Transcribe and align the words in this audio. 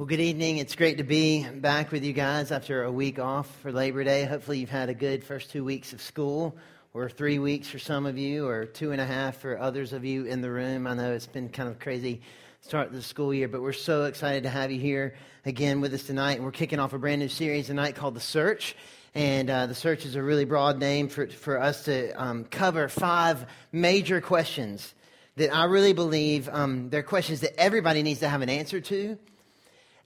Well, 0.00 0.06
good 0.06 0.18
evening. 0.20 0.56
It's 0.56 0.76
great 0.76 0.96
to 0.96 1.04
be 1.04 1.46
back 1.46 1.92
with 1.92 2.04
you 2.04 2.14
guys 2.14 2.52
after 2.52 2.84
a 2.84 2.90
week 2.90 3.18
off 3.18 3.54
for 3.60 3.70
Labor 3.70 4.02
Day. 4.02 4.24
Hopefully, 4.24 4.58
you've 4.58 4.70
had 4.70 4.88
a 4.88 4.94
good 4.94 5.22
first 5.22 5.50
two 5.50 5.62
weeks 5.62 5.92
of 5.92 6.00
school, 6.00 6.56
or 6.94 7.10
three 7.10 7.38
weeks 7.38 7.68
for 7.68 7.78
some 7.78 8.06
of 8.06 8.16
you, 8.16 8.48
or 8.48 8.64
two 8.64 8.92
and 8.92 9.00
a 9.02 9.04
half 9.04 9.36
for 9.36 9.58
others 9.58 9.92
of 9.92 10.02
you 10.02 10.24
in 10.24 10.40
the 10.40 10.50
room. 10.50 10.86
I 10.86 10.94
know 10.94 11.12
it's 11.12 11.26
been 11.26 11.50
kind 11.50 11.68
of 11.68 11.78
crazy 11.78 12.22
start 12.62 12.86
of 12.86 12.94
the 12.94 13.02
school 13.02 13.34
year, 13.34 13.46
but 13.46 13.60
we're 13.60 13.74
so 13.74 14.04
excited 14.04 14.44
to 14.44 14.48
have 14.48 14.70
you 14.70 14.80
here 14.80 15.16
again 15.44 15.82
with 15.82 15.92
us 15.92 16.04
tonight. 16.04 16.36
And 16.36 16.46
we're 16.46 16.52
kicking 16.52 16.78
off 16.78 16.94
a 16.94 16.98
brand 16.98 17.20
new 17.20 17.28
series 17.28 17.66
tonight 17.66 17.94
called 17.94 18.14
The 18.14 18.20
Search. 18.20 18.76
And 19.14 19.50
uh, 19.50 19.66
The 19.66 19.74
Search 19.74 20.06
is 20.06 20.14
a 20.14 20.22
really 20.22 20.46
broad 20.46 20.78
name 20.78 21.10
for, 21.10 21.26
for 21.26 21.60
us 21.60 21.84
to 21.84 22.12
um, 22.12 22.44
cover 22.44 22.88
five 22.88 23.44
major 23.70 24.22
questions 24.22 24.94
that 25.36 25.54
I 25.54 25.64
really 25.64 25.92
believe 25.92 26.48
um, 26.48 26.88
they're 26.88 27.02
questions 27.02 27.40
that 27.40 27.60
everybody 27.60 28.02
needs 28.02 28.20
to 28.20 28.30
have 28.30 28.40
an 28.40 28.48
answer 28.48 28.80
to 28.80 29.18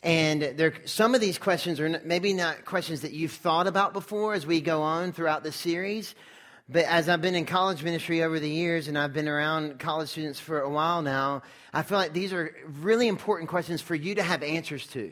and 0.04 0.42
there, 0.42 0.74
some 0.84 1.14
of 1.14 1.22
these 1.22 1.38
questions 1.38 1.80
are 1.80 2.00
maybe 2.04 2.34
not 2.34 2.66
questions 2.66 3.00
that 3.00 3.12
you've 3.12 3.32
thought 3.32 3.66
about 3.66 3.94
before 3.94 4.34
as 4.34 4.46
we 4.46 4.60
go 4.60 4.82
on 4.82 5.12
throughout 5.12 5.42
the 5.42 5.50
series. 5.50 6.14
But 6.68 6.84
as 6.84 7.08
I've 7.08 7.22
been 7.22 7.34
in 7.34 7.46
college 7.46 7.82
ministry 7.82 8.22
over 8.22 8.38
the 8.38 8.48
years 8.48 8.86
and 8.86 8.98
I've 8.98 9.14
been 9.14 9.28
around 9.28 9.78
college 9.78 10.10
students 10.10 10.38
for 10.38 10.60
a 10.60 10.68
while 10.68 11.00
now, 11.00 11.42
I 11.72 11.82
feel 11.82 11.96
like 11.96 12.12
these 12.12 12.34
are 12.34 12.54
really 12.82 13.08
important 13.08 13.48
questions 13.48 13.80
for 13.80 13.94
you 13.94 14.14
to 14.16 14.22
have 14.22 14.42
answers 14.42 14.86
to. 14.88 15.10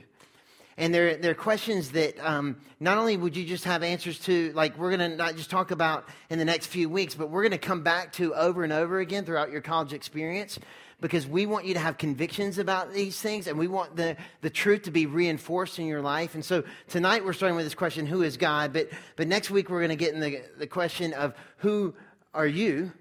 And 0.76 0.94
they're, 0.94 1.16
they're 1.16 1.34
questions 1.34 1.92
that 1.92 2.18
um, 2.20 2.56
not 2.78 2.98
only 2.98 3.16
would 3.16 3.34
you 3.34 3.46
just 3.46 3.64
have 3.64 3.82
answers 3.82 4.18
to, 4.20 4.52
like 4.54 4.76
we're 4.76 4.94
going 4.94 5.10
to 5.10 5.16
not 5.16 5.36
just 5.36 5.50
talk 5.50 5.70
about 5.70 6.06
in 6.28 6.38
the 6.38 6.44
next 6.44 6.66
few 6.66 6.90
weeks, 6.90 7.14
but 7.14 7.30
we're 7.30 7.42
going 7.42 7.52
to 7.52 7.58
come 7.58 7.82
back 7.82 8.12
to 8.14 8.34
over 8.34 8.62
and 8.62 8.72
over 8.72 9.00
again 9.00 9.24
throughout 9.24 9.50
your 9.50 9.62
college 9.62 9.94
experience 9.94 10.58
because 11.02 11.26
we 11.26 11.44
want 11.44 11.66
you 11.66 11.74
to 11.74 11.80
have 11.80 11.98
convictions 11.98 12.56
about 12.56 12.94
these 12.94 13.20
things 13.20 13.46
and 13.46 13.58
we 13.58 13.68
want 13.68 13.96
the, 13.96 14.16
the 14.40 14.48
truth 14.48 14.82
to 14.82 14.90
be 14.90 15.04
reinforced 15.04 15.78
in 15.78 15.86
your 15.86 16.00
life. 16.00 16.34
And 16.34 16.44
so 16.44 16.64
tonight 16.88 17.24
we're 17.24 17.34
starting 17.34 17.56
with 17.56 17.66
this 17.66 17.74
question, 17.74 18.06
who 18.06 18.22
is 18.22 18.38
God? 18.38 18.72
But, 18.72 18.88
but 19.16 19.28
next 19.28 19.50
week 19.50 19.68
we're 19.68 19.80
going 19.80 19.90
to 19.90 19.96
get 19.96 20.14
in 20.14 20.20
the, 20.20 20.42
the 20.56 20.66
question 20.66 21.12
of 21.12 21.34
who 21.58 21.92
are 22.32 22.46
you? 22.46 22.92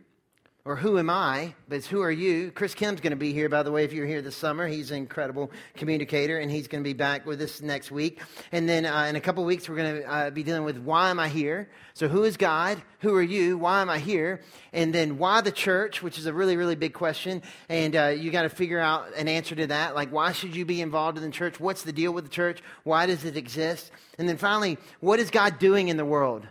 Or 0.63 0.75
who 0.75 0.99
am 0.99 1.09
I, 1.09 1.55
but 1.67 1.77
it's 1.77 1.87
who 1.87 2.01
are 2.01 2.11
you. 2.11 2.51
Chris 2.51 2.75
Kim's 2.75 3.01
going 3.01 3.11
to 3.11 3.17
be 3.17 3.33
here, 3.33 3.49
by 3.49 3.63
the 3.63 3.71
way, 3.71 3.83
if 3.83 3.93
you're 3.93 4.05
here 4.05 4.21
this 4.21 4.35
summer. 4.35 4.67
He's 4.67 4.91
an 4.91 4.97
incredible 4.97 5.49
communicator, 5.75 6.37
and 6.37 6.51
he's 6.51 6.67
going 6.67 6.83
to 6.83 6.87
be 6.87 6.93
back 6.93 7.25
with 7.25 7.41
us 7.41 7.61
next 7.61 7.89
week. 7.89 8.21
And 8.51 8.69
then 8.69 8.85
uh, 8.85 9.05
in 9.05 9.15
a 9.15 9.19
couple 9.19 9.43
weeks, 9.43 9.67
we're 9.67 9.77
going 9.77 10.01
to 10.01 10.07
uh, 10.07 10.29
be 10.29 10.43
dealing 10.43 10.63
with 10.63 10.77
why 10.77 11.09
am 11.09 11.19
I 11.19 11.29
here? 11.29 11.67
So, 11.95 12.07
who 12.07 12.23
is 12.23 12.37
God? 12.37 12.79
Who 12.99 13.15
are 13.15 13.23
you? 13.23 13.57
Why 13.57 13.81
am 13.81 13.89
I 13.89 13.97
here? 13.97 14.41
And 14.71 14.93
then 14.93 15.17
why 15.17 15.41
the 15.41 15.51
church, 15.51 16.03
which 16.03 16.19
is 16.19 16.27
a 16.27 16.33
really, 16.33 16.55
really 16.57 16.75
big 16.75 16.93
question. 16.93 17.41
And 17.67 17.95
uh, 17.95 18.07
you 18.09 18.29
got 18.29 18.43
to 18.43 18.49
figure 18.49 18.79
out 18.79 19.15
an 19.15 19.27
answer 19.27 19.55
to 19.55 19.67
that. 19.67 19.95
Like, 19.95 20.11
why 20.11 20.31
should 20.31 20.55
you 20.55 20.63
be 20.63 20.81
involved 20.81 21.17
in 21.17 21.23
the 21.23 21.31
church? 21.31 21.59
What's 21.59 21.81
the 21.81 21.93
deal 21.93 22.11
with 22.11 22.25
the 22.25 22.29
church? 22.29 22.61
Why 22.83 23.07
does 23.07 23.25
it 23.25 23.35
exist? 23.35 23.91
And 24.19 24.29
then 24.29 24.37
finally, 24.37 24.77
what 24.99 25.19
is 25.19 25.31
God 25.31 25.57
doing 25.57 25.87
in 25.87 25.97
the 25.97 26.05
world? 26.05 26.45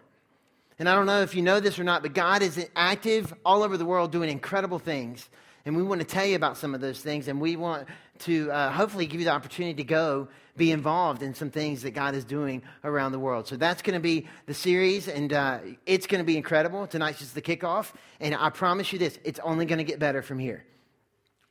And 0.81 0.89
I 0.89 0.95
don't 0.95 1.05
know 1.05 1.21
if 1.21 1.35
you 1.35 1.43
know 1.43 1.61
this 1.61 1.79
or 1.79 1.85
not, 1.85 2.01
but 2.01 2.15
God 2.15 2.41
is 2.41 2.67
active 2.75 3.35
all 3.45 3.63
over 3.63 3.77
the 3.77 3.85
world 3.85 4.11
doing 4.11 4.31
incredible 4.31 4.79
things. 4.79 5.29
And 5.67 5.77
we 5.77 5.83
want 5.83 6.01
to 6.01 6.07
tell 6.07 6.25
you 6.25 6.37
about 6.37 6.57
some 6.57 6.75
of 6.75 6.81
those 6.81 7.03
things. 7.03 7.29
And 7.29 7.39
we 7.39 7.55
want 7.55 7.87
to 8.21 8.51
uh, 8.51 8.73
hopefully 8.73 9.05
give 9.05 9.21
you 9.21 9.27
the 9.27 9.33
opportunity 9.33 9.75
to 9.75 9.85
go 9.85 10.29
be 10.57 10.73
involved 10.73 11.23
in 11.23 11.35
some 11.35 11.51
things 11.51 11.83
that 11.83 11.91
God 11.91 12.15
is 12.15 12.25
doing 12.25 12.63
around 12.83 13.13
the 13.13 13.19
world. 13.19 13.47
So 13.47 13.57
that's 13.57 13.83
going 13.83 13.93
to 13.93 14.01
be 14.01 14.27
the 14.47 14.55
series, 14.55 15.07
and 15.07 15.35
uh, 15.35 15.59
it's 15.85 16.07
going 16.07 16.21
to 16.21 16.25
be 16.25 16.39
incredible. 16.39 16.87
Tonight's 16.87 17.19
just 17.19 17.35
the 17.35 17.43
kickoff. 17.43 17.93
And 18.19 18.35
I 18.35 18.49
promise 18.49 18.91
you 18.91 18.99
this 18.99 19.19
it's 19.23 19.39
only 19.41 19.67
going 19.67 19.79
to 19.79 19.85
get 19.85 19.99
better 19.99 20.23
from 20.23 20.39
here. 20.39 20.65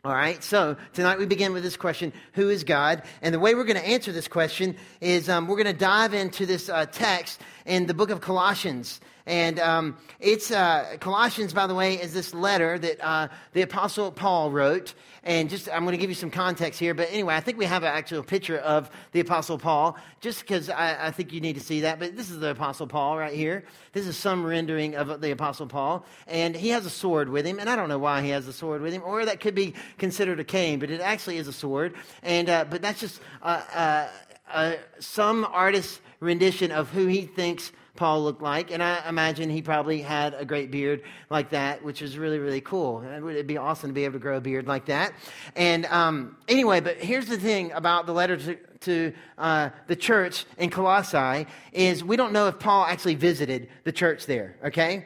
All 0.05 0.14
right, 0.14 0.41
so 0.41 0.77
tonight 0.93 1.19
we 1.19 1.25
begin 1.25 1.52
with 1.52 1.61
this 1.61 1.75
question 1.75 2.14
Who 2.33 2.49
is 2.49 2.64
God? 2.64 3.03
And 3.21 3.31
the 3.36 3.39
way 3.39 3.53
we're 3.53 3.66
going 3.66 3.75
to 3.75 3.86
answer 3.86 4.11
this 4.11 4.30
question 4.30 4.75
is 5.02 5.30
um, 5.30 5.45
we're 5.45 5.61
going 5.61 5.67
to 5.67 5.73
dive 5.73 6.14
into 6.14 6.45
this 6.45 6.69
uh, 6.69 6.86
text 6.86 7.41
in 7.66 7.86
the 7.86 7.93
book 7.93 8.09
of 8.09 8.21
Colossians. 8.21 9.02
And 9.30 9.59
um, 9.59 9.97
it's 10.19 10.49
uh, 10.49 10.97
Colossians, 10.99 11.53
by 11.53 11.67
the 11.67 11.76
way, 11.76 12.02
is 12.02 12.15
this 12.15 12.33
letter 12.33 12.80
that 12.80 12.99
uh, 12.99 13.27
the 13.53 13.61
Apostle 13.61 14.11
Paul 14.11 14.49
wrote. 14.49 14.95
And 15.23 15.52
just, 15.52 15.70
I'm 15.70 15.83
going 15.83 15.92
to 15.92 15.99
give 15.99 16.09
you 16.09 16.15
some 16.15 16.31
context 16.31 16.80
here. 16.80 16.95
But 16.95 17.09
anyway, 17.11 17.36
I 17.36 17.39
think 17.39 17.59
we 17.59 17.65
have 17.65 17.83
an 17.83 17.89
actual 17.89 18.23
picture 18.23 18.58
of 18.58 18.89
the 19.11 19.20
Apostle 19.20 19.59
Paul, 19.59 19.98
just 20.20 20.39
because 20.39 20.67
I, 20.71 21.09
I, 21.09 21.11
think 21.11 21.31
you 21.31 21.42
need 21.42 21.53
to 21.53 21.61
see 21.61 21.81
that. 21.81 21.99
But 21.99 22.17
this 22.17 22.31
is 22.31 22.39
the 22.39 22.49
Apostle 22.49 22.87
Paul 22.87 23.20
right 23.20 23.31
here. 23.31 23.65
This 23.93 24.08
is 24.08 24.17
some 24.17 24.43
rendering 24.43 24.95
of 24.95 25.21
the 25.21 25.30
Apostle 25.30 25.67
Paul. 25.67 26.08
And 26.26 26.55
he 26.55 26.70
has 26.70 26.87
a 26.87 26.89
sword 26.89 27.30
with 27.30 27.45
him. 27.45 27.59
And 27.59 27.70
I 27.70 27.76
don't 27.76 27.87
know 27.87 27.99
why 27.99 28.23
he 28.23 28.30
has 28.30 28.48
a 28.48 28.53
sword 28.53 28.82
with 28.82 28.93
him, 28.93 29.03
or 29.05 29.26
that 29.26 29.42
could 29.42 29.53
be 29.53 29.76
considered 29.99 30.39
a 30.39 30.43
cane, 30.43 30.80
but 30.80 30.89
it 30.89 31.02
actually 31.02 31.37
is 31.37 31.48
a 31.48 31.53
sword. 31.53 31.93
And, 32.23 32.49
uh, 32.49 32.65
but 32.67 32.82
that's 32.82 32.99
just 32.99 33.21
uh, 33.43 33.61
uh, 33.76 34.08
uh, 34.52 34.73
some 34.99 35.45
artist's 35.45 36.02
rendition 36.20 36.71
of 36.71 36.89
who 36.89 37.05
he 37.05 37.27
thinks 37.27 37.71
Paul 37.99 38.23
looked 38.23 38.42
like. 38.42 38.71
And 38.71 38.82
I 38.82 39.08
imagine 39.08 39.49
he 39.49 39.61
probably 39.61 40.02
had 40.02 40.33
a 40.33 40.45
great 40.45 40.71
beard 40.71 41.04
like 41.30 41.49
that, 41.49 41.83
which 41.83 42.02
is 42.02 42.17
really, 42.17 42.39
really 42.39 42.61
cool. 42.61 43.04
It'd 43.04 43.45
be 43.45 43.58
awesome 43.58 43.89
to 43.89 43.93
be 43.93 44.05
able 44.05 44.14
to 44.14 44.20
grow 44.20 44.37
a 44.37 44.42
beard 44.42 44.67
like 44.67 44.86
that. 44.86 45.14
And 45.55 45.86
um, 45.87 46.38
anyway, 46.48 46.80
but 46.80 46.98
here's 46.98 47.27
the 47.27 47.38
thing 47.38 47.73
about 47.73 48.05
the 48.05 48.14
letter 48.14 48.38
to, 48.38 48.55
to 48.55 49.14
uh, 49.38 49.70
the 49.88 49.98
church 49.98 50.45
in 50.58 50.70
Colossae 50.70 51.45
is 51.73 52.02
we 52.02 52.15
don't 52.15 52.32
know 52.32 52.48
if 52.48 52.58
Paul 52.58 52.86
actually 52.86 53.15
visited 53.15 53.67
the 53.83 53.92
church 53.92 54.26
there, 54.26 54.55
okay? 54.64 55.05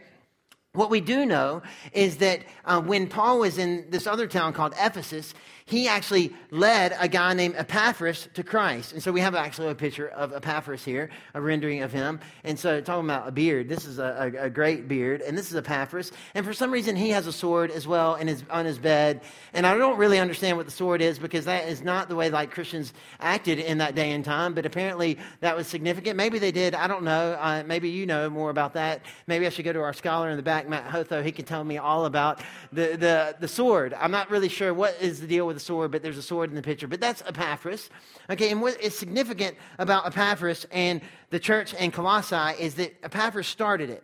What 0.74 0.92
we 0.92 1.02
do 1.02 1.26
know 1.26 1.64
is 1.94 2.18
that 2.18 2.42
uh, 2.64 2.80
when 2.80 3.08
Paul 3.08 3.40
was 3.40 3.58
in 3.58 3.88
this 3.90 4.06
other 4.06 4.28
town 4.28 4.54
called 4.54 4.74
Ephesus, 4.80 5.34
he 5.66 5.88
actually 5.88 6.34
led 6.52 6.96
a 7.00 7.08
guy 7.08 7.34
named 7.34 7.56
Epaphras 7.56 8.28
to 8.34 8.44
Christ. 8.44 8.94
And 8.94 9.02
so 9.02 9.12
we 9.12 9.22
have 9.22 9.36
actually 9.36 9.70
a 9.70 9.76
picture 9.76 10.10
of 10.10 10.34
Epaphras 10.34 10.84
here, 10.84 11.10
a 11.34 11.42
rendering 11.42 11.82
of 11.82 11.92
him. 11.92 12.20
And 12.44 12.60
so 12.60 12.82
talking 12.82 13.06
about 13.06 13.28
a 13.28 13.32
beard, 13.32 13.70
this 13.70 13.86
is 13.86 14.00
a, 14.00 14.34
a, 14.36 14.46
a 14.46 14.50
great 14.50 14.88
beard, 14.88 15.22
and 15.22 15.38
this 15.38 15.50
is 15.50 15.56
Epaphras. 15.56 16.12
And 16.36 16.46
for 16.46 16.54
some 16.54 16.72
reason, 16.72 16.96
he 16.96 17.10
has 17.10 17.28
a 17.28 17.34
sword 17.34 17.72
as 17.72 17.88
well 17.88 18.16
in 18.16 18.28
his, 18.28 18.44
on 18.50 18.66
his 18.66 18.78
bed. 18.78 19.22
And 19.54 19.66
I 19.66 19.78
don't 19.78 19.98
really 19.98 20.20
understand 20.20 20.58
what 20.58 20.66
the 20.66 20.72
sword 20.72 21.02
is 21.02 21.18
because 21.18 21.46
that 21.46 21.68
is 21.68 21.82
not 21.82 22.10
the 22.10 22.16
way 22.16 22.30
like 22.30 22.52
Christians 22.52 22.94
acted 23.20 23.60
in 23.60 23.78
that 23.78 23.96
day 23.96 24.12
and 24.12 24.26
time. 24.26 24.54
But 24.54 24.66
apparently 24.66 25.18
that 25.40 25.56
was 25.56 25.68
significant. 25.68 26.18
Maybe 26.18 26.40
they 26.40 26.52
did. 26.52 26.76
I 26.76 26.88
don't 26.88 27.04
know. 27.04 27.38
Uh, 27.40 27.64
maybe 27.66 27.90
you 27.90 28.06
know 28.06 28.30
more 28.30 28.50
about 28.50 28.74
that. 28.74 29.02
Maybe 29.28 29.46
I 29.46 29.50
should 29.50 29.66
go 29.66 29.74
to 29.74 29.82
our 29.82 29.94
scholar 29.94 30.30
in 30.30 30.38
the 30.38 30.44
back, 30.44 30.68
Matt 30.68 30.88
Hotho. 30.88 31.24
He 31.24 31.32
can 31.32 31.46
tell 31.46 31.64
me 31.64 31.78
all 31.78 32.06
about 32.06 32.42
the, 32.72 32.98
the, 32.98 33.36
the 33.40 33.48
sword. 33.48 33.94
I'm 33.94 34.12
not 34.12 34.30
really 34.30 34.50
sure 34.50 34.74
what 34.74 34.98
is 35.00 35.22
the 35.22 35.28
deal 35.28 35.48
with 35.48 35.53
with 35.54 35.62
a 35.62 35.66
sword, 35.66 35.92
but 35.92 36.02
there's 36.02 36.18
a 36.18 36.24
sword 36.24 36.50
in 36.50 36.56
the 36.56 36.62
picture. 36.62 36.88
But 36.88 37.00
that's 37.00 37.22
Epaphras. 37.22 37.90
Okay, 38.30 38.52
and 38.52 38.62
what 38.62 38.82
is 38.82 38.98
significant 38.98 39.56
about 39.78 40.06
Epaphras 40.06 40.66
and 40.72 41.02
the 41.30 41.40
church 41.40 41.74
in 41.76 41.92
Colossae 41.92 42.60
is 42.60 42.76
that 42.76 42.96
Epaphras 43.04 43.48
started 43.48 43.90
it. 43.90 44.04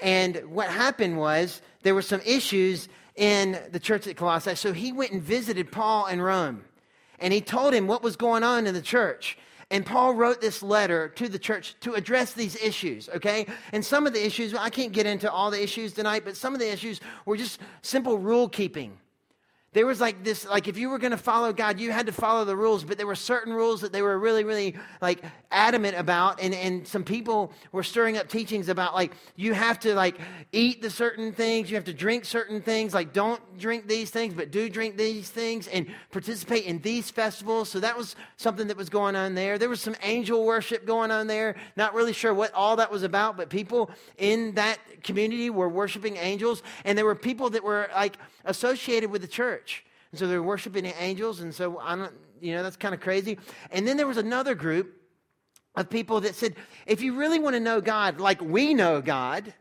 And 0.00 0.36
what 0.48 0.68
happened 0.68 1.18
was 1.18 1.60
there 1.82 1.94
were 1.94 2.02
some 2.02 2.20
issues 2.24 2.88
in 3.16 3.58
the 3.72 3.80
church 3.80 4.06
at 4.06 4.16
Colossae. 4.16 4.54
So 4.54 4.72
he 4.72 4.92
went 4.92 5.10
and 5.10 5.22
visited 5.22 5.72
Paul 5.72 6.06
in 6.06 6.22
Rome. 6.22 6.64
And 7.18 7.32
he 7.32 7.40
told 7.40 7.74
him 7.74 7.88
what 7.88 8.02
was 8.02 8.14
going 8.14 8.44
on 8.44 8.66
in 8.68 8.74
the 8.74 8.82
church. 8.82 9.36
And 9.70 9.84
Paul 9.84 10.14
wrote 10.14 10.40
this 10.40 10.62
letter 10.62 11.08
to 11.16 11.28
the 11.28 11.38
church 11.38 11.74
to 11.80 11.94
address 11.94 12.32
these 12.32 12.56
issues, 12.56 13.08
okay? 13.16 13.46
And 13.72 13.84
some 13.84 14.06
of 14.06 14.14
the 14.14 14.24
issues, 14.24 14.54
I 14.54 14.70
can't 14.70 14.92
get 14.92 15.04
into 15.04 15.30
all 15.30 15.50
the 15.50 15.62
issues 15.62 15.92
tonight, 15.92 16.22
but 16.24 16.36
some 16.36 16.54
of 16.54 16.60
the 16.60 16.72
issues 16.72 17.00
were 17.26 17.36
just 17.36 17.60
simple 17.82 18.18
rule 18.18 18.48
keeping. 18.48 18.96
There 19.74 19.84
was 19.84 20.00
like 20.00 20.24
this, 20.24 20.46
like 20.46 20.66
if 20.66 20.78
you 20.78 20.88
were 20.88 20.98
going 20.98 21.10
to 21.10 21.18
follow 21.18 21.52
God, 21.52 21.78
you 21.78 21.92
had 21.92 22.06
to 22.06 22.12
follow 22.12 22.46
the 22.46 22.56
rules, 22.56 22.84
but 22.84 22.96
there 22.96 23.06
were 23.06 23.14
certain 23.14 23.52
rules 23.52 23.82
that 23.82 23.92
they 23.92 24.00
were 24.00 24.18
really, 24.18 24.42
really 24.42 24.76
like 25.02 25.22
adamant 25.50 25.94
about. 25.98 26.40
And, 26.40 26.54
and 26.54 26.88
some 26.88 27.04
people 27.04 27.52
were 27.70 27.82
stirring 27.82 28.16
up 28.16 28.28
teachings 28.28 28.70
about 28.70 28.94
like 28.94 29.12
you 29.36 29.52
have 29.52 29.78
to 29.80 29.94
like 29.94 30.18
eat 30.52 30.80
the 30.80 30.88
certain 30.88 31.32
things, 31.32 31.70
you 31.70 31.76
have 31.76 31.84
to 31.84 31.92
drink 31.92 32.24
certain 32.24 32.62
things, 32.62 32.94
like 32.94 33.12
don't 33.12 33.42
drink 33.58 33.86
these 33.86 34.10
things, 34.10 34.32
but 34.32 34.50
do 34.50 34.70
drink 34.70 34.96
these 34.96 35.28
things 35.28 35.68
and 35.68 35.86
participate 36.10 36.64
in 36.64 36.80
these 36.80 37.10
festivals. 37.10 37.68
So 37.68 37.78
that 37.80 37.96
was 37.96 38.16
something 38.38 38.68
that 38.68 38.76
was 38.76 38.88
going 38.88 39.16
on 39.16 39.34
there. 39.34 39.58
There 39.58 39.68
was 39.68 39.82
some 39.82 39.96
angel 40.02 40.46
worship 40.46 40.86
going 40.86 41.10
on 41.10 41.26
there. 41.26 41.56
Not 41.76 41.92
really 41.92 42.14
sure 42.14 42.32
what 42.32 42.54
all 42.54 42.76
that 42.76 42.90
was 42.90 43.02
about, 43.02 43.36
but 43.36 43.50
people 43.50 43.90
in 44.16 44.54
that 44.54 44.78
community 45.02 45.50
were 45.50 45.68
worshiping 45.68 46.16
angels. 46.16 46.62
And 46.86 46.96
there 46.96 47.04
were 47.04 47.14
people 47.14 47.50
that 47.50 47.62
were 47.62 47.90
like 47.94 48.16
associated 48.46 49.10
with 49.10 49.20
the 49.20 49.28
church. 49.28 49.67
And 50.12 50.18
so 50.18 50.26
they're 50.26 50.42
worshiping 50.42 50.86
angels. 50.98 51.40
And 51.40 51.54
so 51.54 51.78
I 51.78 51.96
don't, 51.96 52.12
you 52.40 52.54
know, 52.54 52.62
that's 52.62 52.76
kind 52.76 52.94
of 52.94 53.00
crazy. 53.00 53.38
And 53.70 53.86
then 53.86 53.96
there 53.96 54.06
was 54.06 54.16
another 54.16 54.54
group 54.54 54.94
of 55.76 55.90
people 55.90 56.20
that 56.22 56.34
said, 56.34 56.56
if 56.86 57.02
you 57.02 57.16
really 57.16 57.38
want 57.38 57.54
to 57.54 57.60
know 57.60 57.80
God 57.80 58.20
like 58.20 58.40
we 58.40 58.74
know 58.74 59.00
God, 59.00 59.52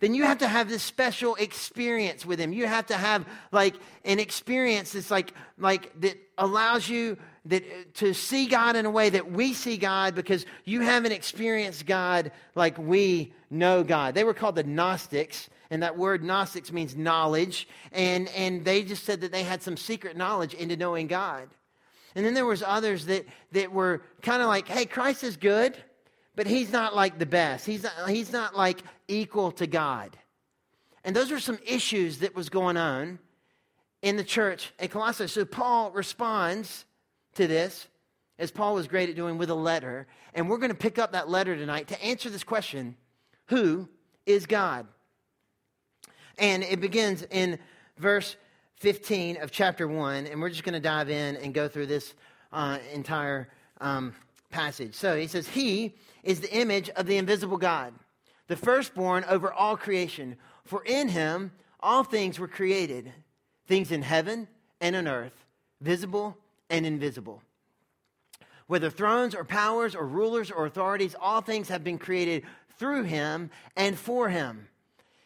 then 0.00 0.14
you 0.14 0.22
have 0.22 0.38
to 0.38 0.48
have 0.48 0.68
this 0.68 0.82
special 0.82 1.34
experience 1.34 2.24
with 2.24 2.38
him. 2.38 2.52
You 2.52 2.66
have 2.66 2.86
to 2.86 2.96
have 2.96 3.26
like 3.50 3.74
an 4.04 4.20
experience 4.20 4.92
that's 4.92 5.10
like 5.10 5.32
like 5.58 6.00
that 6.00 6.16
allows 6.38 6.88
you 6.88 7.18
that 7.46 7.94
to 7.94 8.14
see 8.14 8.46
God 8.46 8.76
in 8.76 8.86
a 8.86 8.90
way 8.90 9.10
that 9.10 9.32
we 9.32 9.54
see 9.54 9.76
God 9.76 10.14
because 10.14 10.46
you 10.64 10.82
haven't 10.82 11.12
experienced 11.12 11.84
God 11.86 12.30
like 12.54 12.78
we 12.78 13.32
know 13.50 13.82
God. 13.82 14.14
They 14.14 14.24
were 14.24 14.34
called 14.34 14.54
the 14.54 14.62
Gnostics 14.62 15.48
and 15.70 15.82
that 15.82 15.96
word 15.96 16.24
Gnostics 16.24 16.72
means 16.72 16.96
knowledge. 16.96 17.68
And, 17.92 18.28
and 18.28 18.64
they 18.64 18.82
just 18.82 19.04
said 19.04 19.20
that 19.20 19.32
they 19.32 19.42
had 19.42 19.62
some 19.62 19.76
secret 19.76 20.16
knowledge 20.16 20.54
into 20.54 20.76
knowing 20.76 21.06
God. 21.06 21.48
And 22.14 22.24
then 22.24 22.34
there 22.34 22.46
was 22.46 22.62
others 22.62 23.06
that, 23.06 23.26
that 23.52 23.72
were 23.72 24.02
kind 24.22 24.42
of 24.42 24.48
like, 24.48 24.66
hey, 24.66 24.86
Christ 24.86 25.22
is 25.24 25.36
good, 25.36 25.76
but 26.34 26.46
he's 26.46 26.72
not 26.72 26.96
like 26.96 27.18
the 27.18 27.26
best. 27.26 27.66
He's 27.66 27.82
not, 27.82 28.08
he's 28.08 28.32
not 28.32 28.56
like 28.56 28.82
equal 29.08 29.52
to 29.52 29.66
God. 29.66 30.16
And 31.04 31.14
those 31.14 31.30
are 31.30 31.40
some 31.40 31.58
issues 31.66 32.18
that 32.18 32.34
was 32.34 32.48
going 32.48 32.76
on 32.76 33.18
in 34.02 34.16
the 34.16 34.24
church 34.24 34.72
at 34.78 34.90
Colossae. 34.90 35.26
So 35.26 35.44
Paul 35.44 35.90
responds 35.90 36.86
to 37.34 37.46
this, 37.46 37.88
as 38.38 38.50
Paul 38.50 38.74
was 38.74 38.86
great 38.86 39.10
at 39.10 39.16
doing 39.16 39.36
with 39.36 39.50
a 39.50 39.54
letter. 39.54 40.06
And 40.34 40.48
we're 40.48 40.58
going 40.58 40.70
to 40.70 40.76
pick 40.76 40.98
up 40.98 41.12
that 41.12 41.28
letter 41.28 41.56
tonight 41.56 41.88
to 41.88 42.02
answer 42.02 42.30
this 42.30 42.44
question 42.44 42.96
Who 43.48 43.88
is 44.26 44.46
God? 44.46 44.86
And 46.38 46.62
it 46.62 46.80
begins 46.80 47.24
in 47.30 47.58
verse 47.98 48.36
15 48.76 49.38
of 49.42 49.50
chapter 49.50 49.88
1. 49.88 50.26
And 50.26 50.40
we're 50.40 50.50
just 50.50 50.64
going 50.64 50.74
to 50.74 50.80
dive 50.80 51.10
in 51.10 51.36
and 51.36 51.52
go 51.52 51.68
through 51.68 51.86
this 51.86 52.14
uh, 52.52 52.78
entire 52.92 53.48
um, 53.80 54.14
passage. 54.50 54.94
So 54.94 55.16
he 55.16 55.26
says, 55.26 55.48
He 55.48 55.94
is 56.22 56.40
the 56.40 56.52
image 56.54 56.90
of 56.90 57.06
the 57.06 57.16
invisible 57.16 57.56
God, 57.56 57.92
the 58.46 58.56
firstborn 58.56 59.24
over 59.28 59.52
all 59.52 59.76
creation. 59.76 60.36
For 60.64 60.84
in 60.84 61.08
him 61.08 61.52
all 61.80 62.04
things 62.04 62.38
were 62.38 62.48
created 62.48 63.12
things 63.66 63.92
in 63.92 64.02
heaven 64.02 64.48
and 64.80 64.96
on 64.96 65.06
earth, 65.06 65.44
visible 65.80 66.36
and 66.70 66.86
invisible. 66.86 67.42
Whether 68.66 68.90
thrones 68.90 69.34
or 69.34 69.44
powers 69.44 69.94
or 69.94 70.06
rulers 70.06 70.50
or 70.50 70.66
authorities, 70.66 71.14
all 71.20 71.40
things 71.40 71.68
have 71.68 71.84
been 71.84 71.98
created 71.98 72.44
through 72.78 73.04
him 73.04 73.50
and 73.76 73.96
for 73.96 74.28
him. 74.28 74.68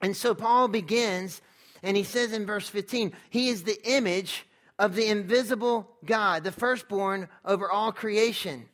And 0.00 0.16
so 0.16 0.34
Paul 0.34 0.68
begins, 0.68 1.40
and 1.82 1.96
he 1.96 2.04
says 2.04 2.32
in 2.32 2.46
verse 2.46 2.68
15, 2.68 3.12
He 3.30 3.48
is 3.48 3.62
the 3.62 3.80
image 3.88 4.46
of 4.78 4.94
the 4.94 5.06
invisible 5.06 5.88
God, 6.04 6.44
the 6.44 6.52
firstborn 6.52 7.28
over 7.44 7.70
all 7.70 7.92
creation. 7.92 8.68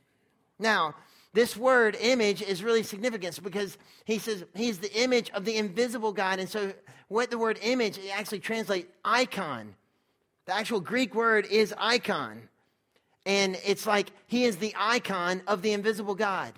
Now, 0.59 0.95
this 1.33 1.57
word 1.57 1.97
image 2.01 2.43
is 2.43 2.63
really 2.63 2.83
significant 2.83 3.43
because 3.43 3.79
he 4.05 4.19
says 4.19 4.45
he's 4.55 4.79
the 4.79 4.93
image 5.01 5.31
of 5.31 5.45
the 5.45 5.57
invisible 5.57 6.13
God. 6.13 6.39
And 6.39 6.49
so, 6.49 6.73
what 7.09 7.31
the 7.31 7.39
word 7.39 7.59
image 7.63 7.99
actually 8.13 8.41
translates 8.41 8.91
icon. 9.05 9.75
The 10.47 10.55
actual 10.55 10.81
Greek 10.81 11.15
word 11.15 11.47
is 11.47 11.75
icon. 11.79 12.49
And 13.25 13.57
it's 13.65 13.87
like 13.87 14.11
he 14.27 14.45
is 14.45 14.57
the 14.57 14.75
icon 14.77 15.43
of 15.47 15.63
the 15.63 15.73
invisible 15.73 16.15
God. 16.15 16.53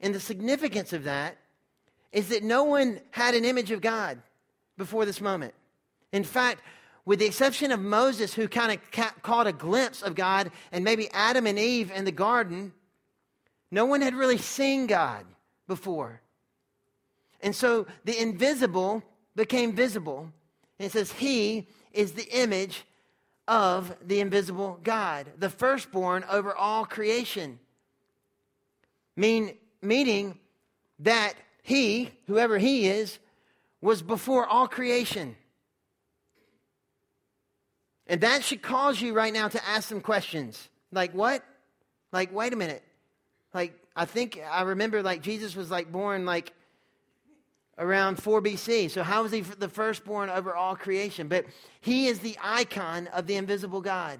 And 0.00 0.14
the 0.14 0.20
significance 0.20 0.92
of 0.92 1.04
that 1.04 1.38
is 2.12 2.28
that 2.28 2.42
no 2.42 2.64
one 2.64 3.00
had 3.10 3.34
an 3.34 3.44
image 3.44 3.70
of 3.70 3.80
God 3.80 4.18
before 4.76 5.06
this 5.06 5.20
moment. 5.20 5.54
In 6.12 6.24
fact, 6.24 6.62
with 7.04 7.18
the 7.18 7.26
exception 7.26 7.72
of 7.72 7.80
Moses, 7.80 8.34
who 8.34 8.46
kind 8.46 8.72
of 8.72 8.90
ca- 8.92 9.14
caught 9.22 9.46
a 9.46 9.52
glimpse 9.52 10.02
of 10.02 10.14
God, 10.14 10.52
and 10.70 10.84
maybe 10.84 11.08
Adam 11.12 11.46
and 11.46 11.58
Eve 11.58 11.90
in 11.90 12.04
the 12.04 12.12
garden, 12.12 12.72
no 13.70 13.86
one 13.86 14.02
had 14.02 14.14
really 14.14 14.38
seen 14.38 14.86
God 14.86 15.24
before. 15.66 16.20
And 17.40 17.56
so 17.56 17.86
the 18.04 18.20
invisible 18.20 19.02
became 19.34 19.74
visible. 19.74 20.30
And 20.78 20.86
it 20.86 20.92
says, 20.92 21.10
He 21.12 21.66
is 21.92 22.12
the 22.12 22.28
image 22.30 22.84
of 23.48 23.96
the 24.06 24.20
invisible 24.20 24.78
God, 24.84 25.26
the 25.38 25.50
firstborn 25.50 26.24
over 26.30 26.54
all 26.54 26.84
creation. 26.84 27.58
Mean, 29.16 29.56
meaning 29.80 30.38
that 31.00 31.34
He, 31.62 32.10
whoever 32.26 32.58
He 32.58 32.88
is, 32.88 33.18
was 33.80 34.02
before 34.02 34.46
all 34.46 34.68
creation. 34.68 35.36
And 38.06 38.20
that 38.20 38.44
should 38.44 38.62
cause 38.62 39.00
you 39.00 39.14
right 39.14 39.32
now 39.32 39.48
to 39.48 39.66
ask 39.66 39.88
some 39.88 40.00
questions. 40.00 40.68
Like, 40.90 41.12
what? 41.12 41.44
Like, 42.12 42.32
wait 42.34 42.52
a 42.52 42.56
minute. 42.56 42.82
Like, 43.54 43.74
I 43.94 44.04
think 44.04 44.40
I 44.50 44.62
remember 44.62 45.02
like 45.02 45.22
Jesus 45.22 45.54
was 45.54 45.70
like 45.70 45.92
born 45.92 46.24
like 46.24 46.52
around 47.78 48.22
4 48.22 48.42
BC. 48.42 48.90
So 48.90 49.02
how 49.02 49.24
is 49.24 49.32
he 49.32 49.40
the 49.40 49.68
firstborn 49.68 50.30
over 50.30 50.54
all 50.54 50.76
creation? 50.76 51.28
But 51.28 51.46
he 51.80 52.06
is 52.06 52.20
the 52.20 52.36
icon 52.42 53.06
of 53.08 53.26
the 53.26 53.36
invisible 53.36 53.80
God. 53.80 54.18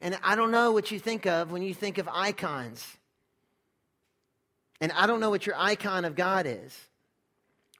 And 0.00 0.18
I 0.22 0.36
don't 0.36 0.50
know 0.50 0.72
what 0.72 0.90
you 0.90 0.98
think 0.98 1.26
of 1.26 1.50
when 1.50 1.62
you 1.62 1.74
think 1.74 1.98
of 1.98 2.08
icons. 2.12 2.84
And 4.80 4.92
I 4.92 5.06
don't 5.06 5.20
know 5.20 5.30
what 5.30 5.46
your 5.46 5.56
icon 5.56 6.04
of 6.04 6.14
God 6.14 6.46
is. 6.46 6.76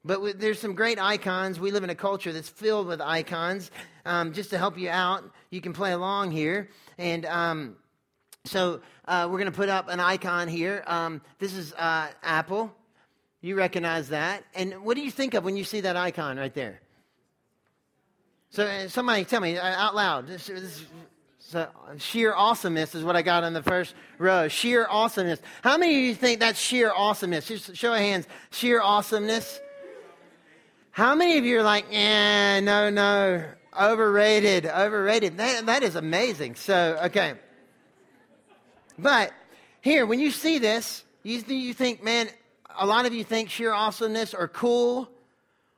But 0.03 0.39
there's 0.39 0.59
some 0.59 0.73
great 0.73 0.99
icons. 0.99 1.59
We 1.59 1.71
live 1.71 1.83
in 1.83 1.89
a 1.89 1.95
culture 1.95 2.31
that's 2.31 2.49
filled 2.49 2.87
with 2.87 3.01
icons. 3.01 3.71
Um, 4.05 4.31
just 4.33 4.49
to 4.51 4.57
help 4.57 4.77
you 4.77 4.89
out, 4.89 5.29
you 5.49 5.59
can 5.59 5.73
play 5.73 5.91
along 5.91 6.31
here. 6.31 6.69
And 6.97 7.25
um, 7.25 7.75
so 8.45 8.81
uh, 9.05 9.27
we're 9.29 9.37
going 9.37 9.51
to 9.51 9.57
put 9.57 9.69
up 9.69 9.89
an 9.89 9.99
icon 9.99 10.47
here. 10.47 10.83
Um, 10.87 11.21
this 11.39 11.53
is 11.53 11.73
uh, 11.73 12.07
Apple. 12.23 12.73
You 13.41 13.55
recognize 13.55 14.09
that. 14.09 14.43
And 14.55 14.83
what 14.83 14.95
do 14.95 15.03
you 15.03 15.11
think 15.11 15.33
of 15.33 15.43
when 15.43 15.57
you 15.57 15.63
see 15.63 15.81
that 15.81 15.95
icon 15.95 16.37
right 16.37 16.53
there? 16.53 16.79
So 18.49 18.65
uh, 18.65 18.87
somebody 18.87 19.25
tell 19.25 19.41
me 19.41 19.57
uh, 19.57 19.65
out 19.65 19.93
loud. 19.93 20.27
This, 20.27 20.47
this, 20.47 20.85
so 21.49 21.69
sheer 21.97 22.33
awesomeness 22.33 22.93
is 22.93 23.05
what 23.05 23.15
I 23.15 23.21
got 23.21 23.45
on 23.45 23.53
the 23.53 23.63
first 23.63 23.95
row. 24.17 24.49
Sheer 24.49 24.85
awesomeness. 24.89 25.39
How 25.63 25.77
many 25.77 25.95
of 25.95 26.01
you 26.01 26.13
think 26.13 26.41
that's 26.41 26.59
sheer 26.59 26.91
awesomeness? 26.91 27.47
Just 27.47 27.73
show 27.73 27.93
of 27.93 27.99
hands. 27.99 28.27
Sheer 28.51 28.81
awesomeness. 28.81 29.61
How 30.91 31.15
many 31.15 31.37
of 31.37 31.45
you 31.45 31.59
are 31.59 31.63
like, 31.63 31.85
eh, 31.89 32.59
no, 32.59 32.89
no, 32.89 33.45
overrated, 33.81 34.65
overrated? 34.65 35.37
That, 35.37 35.67
that 35.67 35.83
is 35.83 35.95
amazing. 35.95 36.55
So, 36.55 36.99
okay. 37.05 37.35
But 38.99 39.31
here, 39.79 40.05
when 40.05 40.19
you 40.19 40.31
see 40.31 40.59
this, 40.59 41.05
you, 41.23 41.41
you 41.47 41.73
think, 41.73 42.03
man, 42.03 42.27
a 42.77 42.85
lot 42.85 43.05
of 43.05 43.13
you 43.13 43.23
think 43.23 43.49
sheer 43.49 43.71
awesomeness 43.71 44.33
or 44.33 44.49
cool, 44.49 45.09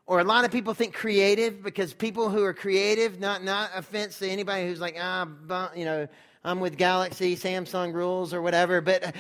or 0.10 0.20
a 0.20 0.24
lot 0.24 0.44
of 0.44 0.50
people 0.50 0.74
think 0.74 0.96
creative 0.96 1.62
because 1.62 1.94
people 1.94 2.30
who 2.32 2.44
are 2.44 2.54
creative, 2.54 3.20
not 3.20 3.44
not 3.44 3.70
offense 3.76 4.18
to 4.18 4.28
anybody 4.28 4.66
who's 4.66 4.82
like, 4.82 4.98
ah, 5.00 5.28
you 5.76 5.86
know, 5.86 6.08
I'm 6.44 6.60
with 6.60 6.78
Galaxy, 6.78 7.36
Samsung 7.36 7.94
rules 7.94 8.34
or 8.34 8.42
whatever, 8.42 8.82
but 8.82 9.14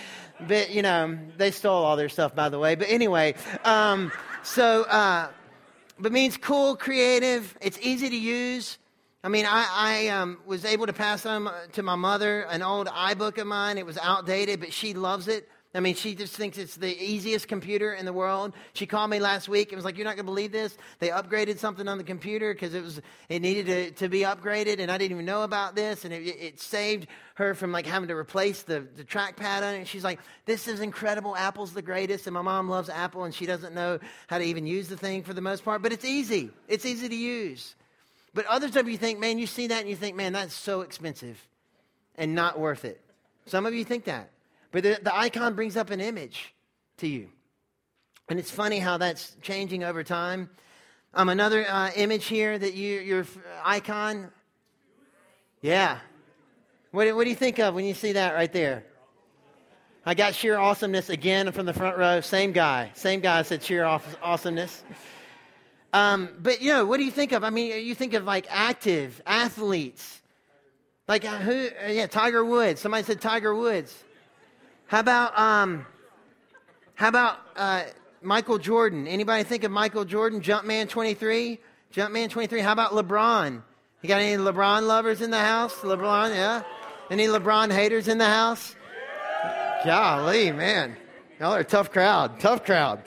but 0.47 0.71
you 0.71 0.81
know, 0.81 1.15
they 1.37 1.51
stole 1.51 1.85
all 1.85 1.95
their 1.95 2.09
stuff 2.09 2.33
by 2.33 2.49
the 2.49 2.57
way. 2.57 2.73
But 2.73 2.89
anyway, 2.89 3.35
um, 3.63 4.11
so 4.41 4.81
uh, 4.85 5.29
but 5.99 6.11
means 6.11 6.37
cool, 6.37 6.75
creative. 6.75 7.55
It's 7.61 7.77
easy 7.83 8.09
to 8.09 8.17
use. 8.17 8.79
I 9.23 9.27
mean, 9.27 9.45
I, 9.45 9.67
I 9.71 10.07
um, 10.07 10.39
was 10.47 10.65
able 10.65 10.87
to 10.87 10.93
pass 10.93 11.23
on 11.27 11.51
to 11.73 11.83
my 11.83 11.95
mother 11.95 12.41
an 12.49 12.63
old 12.63 12.87
iBook 12.87 13.37
of 13.37 13.45
mine. 13.45 13.77
It 13.77 13.85
was 13.85 13.99
outdated, 13.99 14.59
but 14.59 14.73
she 14.73 14.95
loves 14.95 15.27
it. 15.27 15.47
I 15.75 15.81
mean, 15.81 15.93
she 15.93 16.15
just 16.15 16.35
thinks 16.35 16.57
it's 16.57 16.77
the 16.77 16.97
easiest 16.99 17.47
computer 17.47 17.93
in 17.93 18.05
the 18.05 18.13
world. 18.13 18.53
She 18.73 18.87
called 18.87 19.11
me 19.11 19.19
last 19.19 19.47
week 19.47 19.71
and 19.71 19.77
was 19.77 19.85
like, 19.85 19.97
"You're 19.97 20.05
not 20.05 20.15
going 20.15 20.25
to 20.25 20.31
believe 20.31 20.51
this. 20.51 20.75
They 20.97 21.09
upgraded 21.09 21.59
something 21.59 21.87
on 21.87 21.99
the 21.99 22.03
computer 22.03 22.53
because 22.53 22.73
it 22.73 22.83
was 22.83 22.99
it 23.29 23.39
needed 23.43 23.67
to, 23.67 23.91
to 23.91 24.09
be 24.09 24.21
upgraded, 24.21 24.79
and 24.79 24.91
I 24.91 24.97
didn't 24.97 25.11
even 25.11 25.25
know 25.25 25.43
about 25.43 25.75
this. 25.75 26.05
And 26.05 26.13
it, 26.13 26.23
it 26.23 26.59
saved 26.59 27.05
her 27.35 27.53
from 27.53 27.71
like 27.71 27.85
having 27.85 28.07
to 28.07 28.15
replace 28.15 28.63
the, 28.63 28.83
the 28.95 29.03
trackpad 29.03 29.61
on 29.61 29.75
it. 29.75 29.87
She's 29.87 30.03
like, 30.03 30.19
"This 30.45 30.67
is 30.67 30.79
incredible. 30.79 31.35
Apple's 31.35 31.71
the 31.71 31.83
greatest." 31.83 32.25
And 32.25 32.33
my 32.33 32.41
mom 32.41 32.67
loves 32.67 32.89
Apple, 32.89 33.25
and 33.25 33.35
she 33.35 33.45
doesn't 33.45 33.75
know 33.75 33.99
how 34.25 34.39
to 34.39 34.43
even 34.43 34.65
use 34.65 34.87
the 34.87 34.97
thing 34.97 35.21
for 35.21 35.35
the 35.35 35.41
most 35.41 35.63
part, 35.63 35.83
but 35.83 35.93
it's 35.93 36.05
easy. 36.05 36.49
It's 36.67 36.85
easy 36.85 37.07
to 37.07 37.15
use. 37.15 37.75
But 38.33 38.47
others 38.47 38.75
of 38.75 38.89
you 38.89 38.97
think, 38.97 39.19
man, 39.19 39.37
you 39.37 39.45
see 39.45 39.67
that 39.67 39.81
and 39.81 39.89
you 39.89 39.95
think, 39.95 40.15
man, 40.15 40.33
that's 40.33 40.53
so 40.53 40.81
expensive 40.81 41.39
and 42.15 42.33
not 42.33 42.59
worth 42.59 42.85
it. 42.85 42.99
Some 43.45 43.67
of 43.67 43.73
you 43.75 43.85
think 43.85 44.05
that. 44.05 44.29
But 44.71 44.83
the, 44.83 44.99
the 45.01 45.15
icon 45.15 45.55
brings 45.55 45.75
up 45.75 45.89
an 45.89 45.99
image 45.99 46.53
to 46.97 47.07
you. 47.07 47.29
And 48.29 48.37
it's 48.37 48.51
funny 48.51 48.79
how 48.79 48.97
that's 48.97 49.35
changing 49.41 49.83
over 49.83 50.03
time. 50.03 50.49
Um, 51.15 51.29
another 51.29 51.65
uh, 51.67 51.89
image 51.95 52.25
here 52.25 52.57
that 52.57 52.75
you, 52.75 52.99
your 52.99 53.25
icon. 53.65 54.29
Yeah. 55.61 55.97
What, 56.91 57.15
what 57.15 57.23
do 57.23 57.29
you 57.31 57.35
think 57.35 57.57
of 57.59 57.73
when 57.73 57.85
you 57.85 57.95
see 57.95 58.11
that 58.11 58.35
right 58.35 58.53
there? 58.53 58.83
I 60.05 60.13
got 60.13 60.35
sheer 60.35 60.57
awesomeness 60.57 61.09
again 61.09 61.51
from 61.51 61.65
the 61.65 61.73
front 61.73 61.97
row. 61.97 62.21
Same 62.21 62.51
guy. 62.51 62.91
Same 62.93 63.19
guy 63.19 63.41
said 63.41 63.63
sheer 63.63 63.83
awesomeness. 63.85 64.83
Um, 65.91 66.29
but, 66.39 66.61
you 66.61 66.71
know, 66.71 66.85
what 66.85 66.97
do 66.97 67.03
you 67.03 67.11
think 67.11 67.31
of? 67.31 67.43
I 67.43 67.49
mean, 67.49 67.83
you 67.83 67.95
think 67.95 68.13
of 68.13 68.23
like 68.23 68.45
active 68.49 69.21
athletes, 69.25 70.21
Like 71.09 71.25
uh, 71.25 71.39
who? 71.39 71.69
Uh, 71.83 71.87
yeah, 71.89 72.05
Tiger 72.05 72.45
Woods. 72.45 72.79
Somebody 72.79 73.03
said 73.03 73.19
Tiger 73.19 73.55
Woods. 73.55 74.03
How 74.89 75.01
about 75.01 75.37
um? 75.37 75.85
How 76.95 77.09
about 77.09 77.37
uh, 77.55 77.83
Michael 78.23 78.57
Jordan? 78.57 79.07
Anybody 79.07 79.43
think 79.43 79.63
of 79.63 79.69
Michael 79.69 80.03
Jordan? 80.03 80.41
Jumpman 80.41 80.89
23. 80.89 81.59
Jumpman 81.93 82.27
23. 82.31 82.59
How 82.61 82.71
about 82.71 82.93
LeBron? 82.93 83.61
You 84.01 84.09
got 84.09 84.19
any 84.19 84.41
LeBron 84.41 84.87
lovers 84.87 85.21
in 85.21 85.29
the 85.29 85.37
house? 85.37 85.75
LeBron, 85.81 86.33
yeah. 86.33 86.63
Any 87.11 87.27
LeBron 87.27 87.71
haters 87.71 88.07
in 88.07 88.17
the 88.17 88.25
house? 88.25 88.75
Golly, 89.85 90.51
man. 90.51 90.97
Y'all 91.39 91.53
are 91.53 91.59
a 91.59 91.63
tough 91.63 91.91
crowd. 91.91 92.39
Tough 92.39 92.65
crowd. 92.65 93.03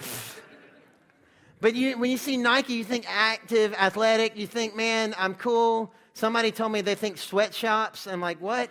But 1.61 1.75
you, 1.75 1.99
when 1.99 2.13
you 2.13 2.17
see 2.17 2.37
Nike, 2.37 2.75
you 2.75 2.85
think 2.85 3.07
active, 3.09 3.75
athletic. 3.75 4.37
You 4.37 4.47
think, 4.47 4.77
man, 4.77 5.17
I'm 5.19 5.35
cool. 5.35 5.93
Somebody 6.15 6.53
told 6.53 6.71
me 6.71 6.81
they 6.81 6.95
think 6.95 7.19
sweatshops. 7.19 8.07
I'm 8.07 8.21
like, 8.21 8.41
what? 8.41 8.71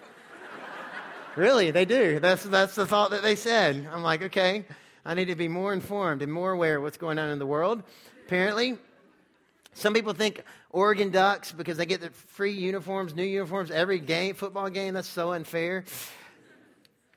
Really, 1.36 1.72
they 1.72 1.86
do. 1.86 2.20
That's, 2.20 2.44
that's 2.44 2.76
the 2.76 2.86
thought 2.86 3.12
that 3.12 3.24
they 3.24 3.36
said. 3.36 3.88
I'm 3.92 4.04
like, 4.04 4.22
okay, 4.24 4.66
I 5.06 5.14
need 5.14 5.26
to 5.26 5.36
be 5.36 5.48
more 5.48 5.74
informed 5.74 6.22
and 6.22 6.32
more 6.32 6.52
aware 6.52 6.78
of 6.78 6.84
what's 6.84 6.98
going 6.98 7.20
on 7.20 7.30
in 7.30 7.40
the 7.40 7.46
world. 7.46 7.84
Apparently, 8.26 8.78
some 9.74 9.94
people 9.94 10.14
think 10.14 10.44
Oregon 10.70 11.12
Ducks 11.12 11.52
because 11.52 11.78
they 11.78 11.86
get 11.86 12.02
the 12.02 12.10
free 12.10 12.54
uniforms, 12.54 13.16
new 13.16 13.24
uniforms 13.24 13.72
every 13.72 14.00
game, 14.00 14.36
football 14.36 14.70
game. 14.70 14.94
That's 14.94 15.08
so 15.08 15.34
unfair. 15.34 15.86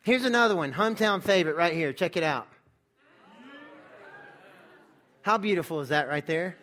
Here's 0.02 0.24
another 0.24 0.54
one, 0.54 0.72
hometown 0.72 1.22
favorite 1.22 1.56
right 1.56 1.72
here. 1.72 1.92
Check 1.92 2.16
it 2.16 2.22
out. 2.22 2.46
How 5.22 5.38
beautiful 5.38 5.80
is 5.80 5.88
that 5.88 6.08
right 6.08 6.26
there? 6.26 6.56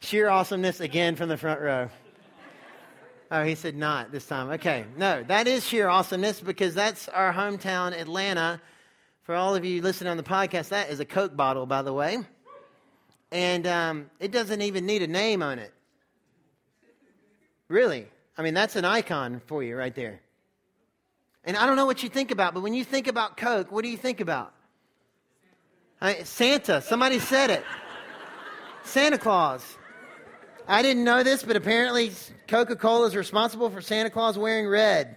Sheer 0.00 0.28
awesomeness 0.28 0.80
again 0.80 1.16
from 1.16 1.28
the 1.28 1.36
front 1.36 1.60
row. 1.60 1.88
Oh, 3.34 3.42
he 3.44 3.54
said 3.54 3.74
not 3.74 4.12
this 4.12 4.26
time. 4.26 4.50
Okay. 4.50 4.84
No, 4.98 5.22
that 5.22 5.48
is 5.48 5.66
sheer 5.66 5.88
awesomeness 5.88 6.38
because 6.38 6.74
that's 6.74 7.08
our 7.08 7.32
hometown, 7.32 7.98
Atlanta. 7.98 8.60
For 9.22 9.34
all 9.34 9.54
of 9.54 9.64
you 9.64 9.80
listening 9.80 10.10
on 10.10 10.18
the 10.18 10.22
podcast, 10.22 10.68
that 10.68 10.90
is 10.90 11.00
a 11.00 11.06
Coke 11.06 11.34
bottle, 11.34 11.64
by 11.64 11.80
the 11.80 11.94
way. 11.94 12.18
And 13.30 13.66
um, 13.66 14.10
it 14.20 14.32
doesn't 14.32 14.60
even 14.60 14.84
need 14.84 15.00
a 15.00 15.06
name 15.06 15.42
on 15.42 15.58
it. 15.58 15.72
Really. 17.68 18.06
I 18.36 18.42
mean, 18.42 18.52
that's 18.52 18.76
an 18.76 18.84
icon 18.84 19.40
for 19.46 19.62
you 19.62 19.76
right 19.76 19.94
there. 19.94 20.20
And 21.42 21.56
I 21.56 21.64
don't 21.64 21.76
know 21.76 21.86
what 21.86 22.02
you 22.02 22.10
think 22.10 22.32
about, 22.32 22.52
but 22.52 22.62
when 22.62 22.74
you 22.74 22.84
think 22.84 23.06
about 23.06 23.38
Coke, 23.38 23.72
what 23.72 23.82
do 23.82 23.88
you 23.88 23.96
think 23.96 24.20
about? 24.20 24.52
Santa. 26.24 26.82
Somebody 26.82 27.18
said 27.18 27.48
it. 27.48 27.64
Santa 28.84 29.16
Claus. 29.16 29.78
I 30.68 30.82
didn't 30.82 31.04
know 31.04 31.22
this, 31.22 31.42
but 31.42 31.56
apparently 31.56 32.12
Coca 32.46 32.76
Cola 32.76 33.06
is 33.06 33.16
responsible 33.16 33.70
for 33.70 33.80
Santa 33.80 34.10
Claus 34.10 34.38
wearing 34.38 34.66
red. 34.68 35.16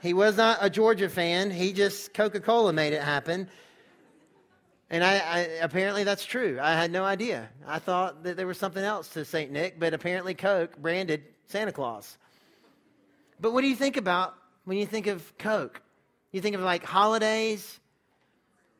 He 0.00 0.14
was 0.14 0.36
not 0.36 0.58
a 0.60 0.70
Georgia 0.70 1.08
fan. 1.08 1.50
He 1.50 1.72
just, 1.72 2.14
Coca 2.14 2.40
Cola 2.40 2.72
made 2.72 2.92
it 2.92 3.02
happen. 3.02 3.48
And 4.90 5.04
I, 5.04 5.18
I, 5.18 5.38
apparently 5.60 6.04
that's 6.04 6.24
true. 6.24 6.58
I 6.62 6.72
had 6.72 6.90
no 6.90 7.04
idea. 7.04 7.48
I 7.66 7.78
thought 7.78 8.22
that 8.22 8.36
there 8.36 8.46
was 8.46 8.58
something 8.58 8.82
else 8.82 9.08
to 9.08 9.24
St. 9.24 9.50
Nick, 9.50 9.78
but 9.78 9.92
apparently 9.92 10.34
Coke 10.34 10.78
branded 10.78 11.24
Santa 11.46 11.72
Claus. 11.72 12.16
But 13.40 13.52
what 13.52 13.60
do 13.60 13.68
you 13.68 13.76
think 13.76 13.96
about 13.96 14.34
when 14.64 14.78
you 14.78 14.86
think 14.86 15.06
of 15.06 15.36
Coke? 15.36 15.82
You 16.32 16.40
think 16.40 16.54
of 16.54 16.62
like 16.62 16.84
holidays, 16.84 17.80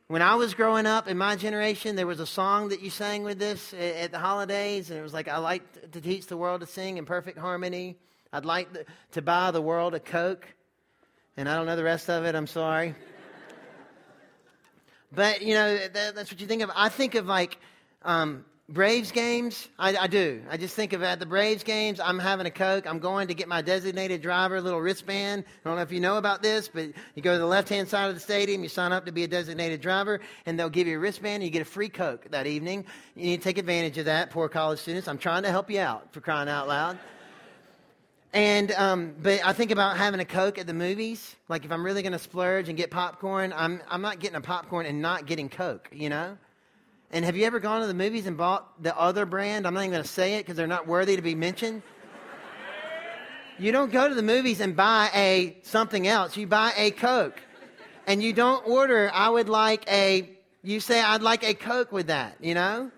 when 0.08 0.22
I 0.22 0.36
was 0.36 0.54
growing 0.54 0.86
up 0.86 1.06
in 1.06 1.18
my 1.18 1.36
generation, 1.36 1.94
there 1.94 2.06
was 2.06 2.18
a 2.18 2.26
song 2.26 2.70
that 2.70 2.80
you 2.80 2.88
sang 2.88 3.24
with 3.24 3.38
this 3.38 3.74
at 3.74 4.10
the 4.10 4.18
holidays, 4.18 4.88
and 4.88 4.98
it 4.98 5.02
was 5.02 5.12
like, 5.12 5.28
I 5.28 5.36
like 5.36 5.90
to 5.92 6.00
teach 6.00 6.26
the 6.26 6.36
world 6.36 6.62
to 6.62 6.66
sing 6.66 6.96
in 6.96 7.04
perfect 7.04 7.38
harmony. 7.38 7.98
I'd 8.32 8.46
like 8.46 8.68
to 9.12 9.22
buy 9.22 9.50
the 9.50 9.60
world 9.60 9.94
a 9.94 10.00
Coke. 10.00 10.48
And 11.36 11.46
I 11.46 11.54
don't 11.56 11.66
know 11.66 11.76
the 11.76 11.84
rest 11.84 12.08
of 12.08 12.24
it, 12.24 12.34
I'm 12.34 12.46
sorry. 12.46 12.94
but, 15.12 15.42
you 15.42 15.52
know, 15.52 15.76
that, 15.76 16.14
that's 16.14 16.32
what 16.32 16.40
you 16.40 16.46
think 16.46 16.62
of. 16.62 16.70
I 16.74 16.88
think 16.88 17.14
of 17.14 17.26
like 17.26 17.58
um, 18.02 18.46
Braves 18.70 19.12
games, 19.12 19.66
I, 19.78 19.96
I, 19.96 20.06
do. 20.08 20.42
I 20.50 20.58
just 20.58 20.76
think 20.76 20.92
of 20.92 21.02
at 21.02 21.18
the 21.18 21.24
Braves 21.24 21.62
games, 21.62 22.00
I'm 22.00 22.18
having 22.18 22.44
a 22.44 22.50
Coke. 22.50 22.86
I'm 22.86 22.98
going 22.98 23.28
to 23.28 23.34
get 23.34 23.48
my 23.48 23.62
designated 23.62 24.20
driver 24.20 24.60
little 24.60 24.80
wristband. 24.80 25.44
I 25.64 25.68
don't 25.68 25.76
know 25.76 25.82
if 25.82 25.90
you 25.90 26.00
know 26.00 26.18
about 26.18 26.42
this, 26.42 26.68
but 26.68 26.90
you 27.14 27.22
go 27.22 27.32
to 27.32 27.38
the 27.38 27.46
left 27.46 27.70
hand 27.70 27.88
side 27.88 28.10
of 28.10 28.14
the 28.14 28.20
stadium, 28.20 28.62
you 28.62 28.68
sign 28.68 28.92
up 28.92 29.06
to 29.06 29.12
be 29.12 29.24
a 29.24 29.28
designated 29.28 29.80
driver, 29.80 30.20
and 30.44 30.58
they'll 30.58 30.68
give 30.68 30.86
you 30.86 30.96
a 30.96 31.00
wristband, 31.00 31.36
and 31.36 31.44
you 31.44 31.50
get 31.50 31.62
a 31.62 31.64
free 31.64 31.88
Coke 31.88 32.30
that 32.30 32.46
evening. 32.46 32.84
You 33.16 33.24
need 33.24 33.38
to 33.38 33.42
take 33.42 33.56
advantage 33.56 33.96
of 33.96 34.04
that, 34.04 34.28
poor 34.28 34.50
college 34.50 34.80
students. 34.80 35.08
I'm 35.08 35.16
trying 35.16 35.44
to 35.44 35.50
help 35.50 35.70
you 35.70 35.80
out 35.80 36.12
for 36.12 36.20
crying 36.20 36.50
out 36.50 36.68
loud. 36.68 36.98
And 38.34 38.70
um, 38.72 39.14
but 39.22 39.40
I 39.46 39.54
think 39.54 39.70
about 39.70 39.96
having 39.96 40.20
a 40.20 40.26
Coke 40.26 40.58
at 40.58 40.66
the 40.66 40.74
movies. 40.74 41.36
Like 41.48 41.64
if 41.64 41.72
I'm 41.72 41.82
really 41.82 42.02
going 42.02 42.12
to 42.12 42.18
splurge 42.18 42.68
and 42.68 42.76
get 42.76 42.90
popcorn, 42.90 43.54
I'm 43.56 43.80
I'm 43.88 44.02
not 44.02 44.18
getting 44.18 44.36
a 44.36 44.42
popcorn 44.42 44.84
and 44.84 45.00
not 45.00 45.24
getting 45.24 45.48
Coke. 45.48 45.88
You 45.90 46.10
know. 46.10 46.36
And 47.10 47.24
have 47.24 47.36
you 47.36 47.46
ever 47.46 47.58
gone 47.58 47.80
to 47.80 47.86
the 47.86 47.94
movies 47.94 48.26
and 48.26 48.36
bought 48.36 48.82
the 48.82 48.96
other 48.98 49.24
brand? 49.24 49.66
I'm 49.66 49.74
not 49.74 49.80
even 49.80 49.92
going 49.92 50.02
to 50.02 50.08
say 50.08 50.34
it 50.34 50.40
because 50.40 50.56
they're 50.56 50.66
not 50.66 50.86
worthy 50.86 51.16
to 51.16 51.22
be 51.22 51.34
mentioned. 51.34 51.82
You 53.58 53.72
don't 53.72 53.90
go 53.90 54.08
to 54.08 54.14
the 54.14 54.22
movies 54.22 54.60
and 54.60 54.76
buy 54.76 55.10
a 55.14 55.56
something 55.62 56.06
else. 56.06 56.36
You 56.36 56.46
buy 56.46 56.72
a 56.76 56.90
Coke. 56.90 57.40
And 58.06 58.22
you 58.22 58.32
don't 58.32 58.66
order, 58.66 59.10
I 59.12 59.28
would 59.28 59.48
like 59.48 59.90
a, 59.90 60.30
you 60.62 60.80
say, 60.80 61.02
I'd 61.02 61.22
like 61.22 61.44
a 61.44 61.54
Coke 61.54 61.92
with 61.92 62.06
that, 62.06 62.36
you 62.40 62.54
know? 62.54 62.90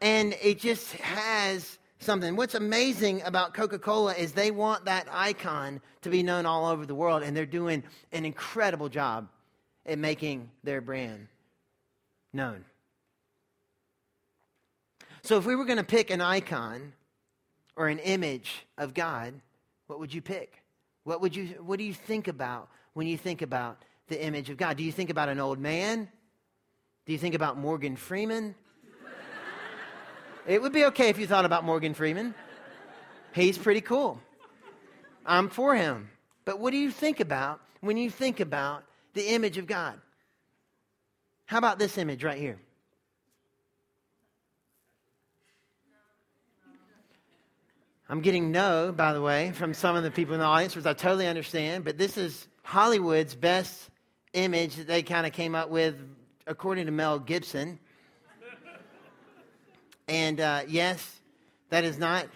And 0.00 0.34
it 0.42 0.58
just 0.58 0.92
has 0.92 1.78
something. 1.98 2.36
What's 2.36 2.54
amazing 2.54 3.22
about 3.22 3.54
Coca 3.54 3.78
Cola 3.78 4.14
is 4.14 4.32
they 4.32 4.50
want 4.50 4.84
that 4.86 5.08
icon 5.10 5.80
to 6.02 6.10
be 6.10 6.22
known 6.22 6.46
all 6.46 6.66
over 6.66 6.86
the 6.86 6.94
world, 6.94 7.22
and 7.22 7.36
they're 7.36 7.46
doing 7.46 7.82
an 8.12 8.24
incredible 8.24 8.88
job 8.88 9.28
at 9.84 9.98
making 9.98 10.50
their 10.64 10.80
brand 10.80 11.28
known. 12.32 12.64
So 15.26 15.38
if 15.38 15.44
we 15.44 15.56
were 15.56 15.64
going 15.64 15.78
to 15.78 15.82
pick 15.82 16.10
an 16.10 16.20
icon 16.20 16.92
or 17.74 17.88
an 17.88 17.98
image 17.98 18.64
of 18.78 18.94
God, 18.94 19.34
what 19.88 19.98
would 19.98 20.14
you 20.14 20.22
pick? 20.22 20.62
What 21.02 21.20
would 21.20 21.34
you 21.34 21.46
what 21.66 21.80
do 21.80 21.84
you 21.84 21.94
think 21.94 22.28
about 22.28 22.68
when 22.94 23.08
you 23.08 23.18
think 23.18 23.42
about 23.42 23.82
the 24.06 24.24
image 24.24 24.50
of 24.50 24.56
God? 24.56 24.76
Do 24.76 24.84
you 24.84 24.92
think 24.92 25.10
about 25.10 25.28
an 25.28 25.40
old 25.40 25.58
man? 25.58 26.08
Do 27.06 27.12
you 27.12 27.18
think 27.18 27.34
about 27.34 27.58
Morgan 27.58 27.96
Freeman? 27.96 28.54
it 30.46 30.62
would 30.62 30.72
be 30.72 30.84
okay 30.84 31.08
if 31.08 31.18
you 31.18 31.26
thought 31.26 31.44
about 31.44 31.64
Morgan 31.64 31.92
Freeman. 31.92 32.32
He's 33.32 33.58
pretty 33.58 33.80
cool. 33.80 34.20
I'm 35.26 35.48
for 35.48 35.74
him. 35.74 36.08
But 36.44 36.60
what 36.60 36.70
do 36.70 36.76
you 36.76 36.92
think 36.92 37.18
about 37.18 37.60
when 37.80 37.96
you 37.96 38.10
think 38.10 38.38
about 38.38 38.84
the 39.14 39.34
image 39.34 39.58
of 39.58 39.66
God? 39.66 39.98
How 41.46 41.58
about 41.58 41.80
this 41.80 41.98
image 41.98 42.22
right 42.22 42.38
here? 42.38 42.60
I'm 48.08 48.20
getting 48.20 48.52
no, 48.52 48.92
by 48.96 49.12
the 49.12 49.20
way, 49.20 49.50
from 49.52 49.74
some 49.74 49.96
of 49.96 50.04
the 50.04 50.12
people 50.12 50.34
in 50.34 50.40
the 50.40 50.46
audience, 50.46 50.76
which 50.76 50.86
I 50.86 50.92
totally 50.92 51.26
understand, 51.26 51.84
but 51.84 51.98
this 51.98 52.16
is 52.16 52.46
Hollywood's 52.62 53.34
best 53.34 53.90
image 54.32 54.76
that 54.76 54.86
they 54.86 55.02
kind 55.02 55.26
of 55.26 55.32
came 55.32 55.56
up 55.56 55.70
with, 55.70 55.96
according 56.46 56.86
to 56.86 56.92
Mel 56.92 57.18
Gibson. 57.18 57.80
and 60.06 60.40
uh, 60.40 60.62
yes, 60.68 61.20
that 61.70 61.82
is 61.82 61.98
not 61.98 62.26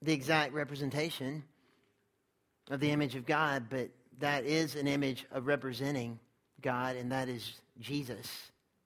the 0.00 0.12
exact 0.14 0.54
representation 0.54 1.44
of 2.70 2.80
the 2.80 2.90
image 2.90 3.14
of 3.14 3.26
God, 3.26 3.66
but 3.68 3.90
that 4.20 4.46
is 4.46 4.74
an 4.74 4.88
image 4.88 5.26
of 5.32 5.46
representing 5.46 6.18
God, 6.62 6.96
and 6.96 7.12
that 7.12 7.28
is 7.28 7.60
Jesus 7.78 8.26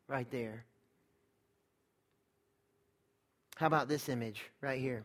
right 0.08 0.28
there. 0.32 0.64
How 3.54 3.66
about 3.66 3.86
this 3.86 4.08
image 4.08 4.42
right 4.60 4.80
here? 4.80 5.04